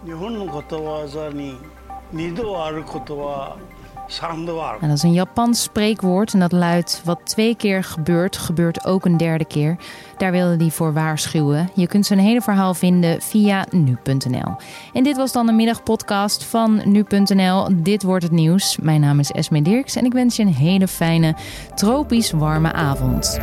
En 4.82 4.88
dat 4.88 4.98
is 4.98 5.04
een 5.04 5.14
Japans 5.14 5.62
spreekwoord 5.62 6.34
en 6.34 6.40
dat 6.40 6.52
luidt: 6.52 7.02
wat 7.06 7.20
twee 7.24 7.56
keer 7.56 7.84
gebeurt, 7.84 8.38
gebeurt 8.38 8.86
ook 8.86 9.06
een 9.06 9.18
derde 9.18 9.46
keer. 9.46 9.78
Daar 10.18 10.32
wilde 10.32 10.56
hij 10.58 10.72
voor 10.72 10.94
waarschuwen. 10.94 11.70
Je 11.74 11.88
kunt 11.88 12.06
zijn 12.06 12.20
hele 12.20 12.42
verhaal 12.42 12.74
vinden 12.74 13.22
via 13.22 13.66
nu.nl. 13.72 14.56
En 14.94 15.04
dit 15.04 15.18
was 15.18 15.32
dan 15.32 15.46
de 15.46 15.52
middagpodcast 15.52 16.44
van 16.44 16.82
nu.nl. 16.86 17.68
Dit 17.72 18.04
wordt 18.04 18.24
het 18.24 18.32
nieuws. 18.32 18.78
Mijn 18.82 19.02
naam 19.02 19.20
is 19.20 19.32
Esme 19.32 19.62
Dirks 19.62 19.96
en 19.96 20.06
ik 20.06 20.14
wens 20.14 20.36
je 20.36 20.44
een 20.44 20.54
hele 20.54 20.88
fijne, 20.88 21.36
tropisch 21.76 22.32
warme 22.32 22.72
avond. 22.72 23.40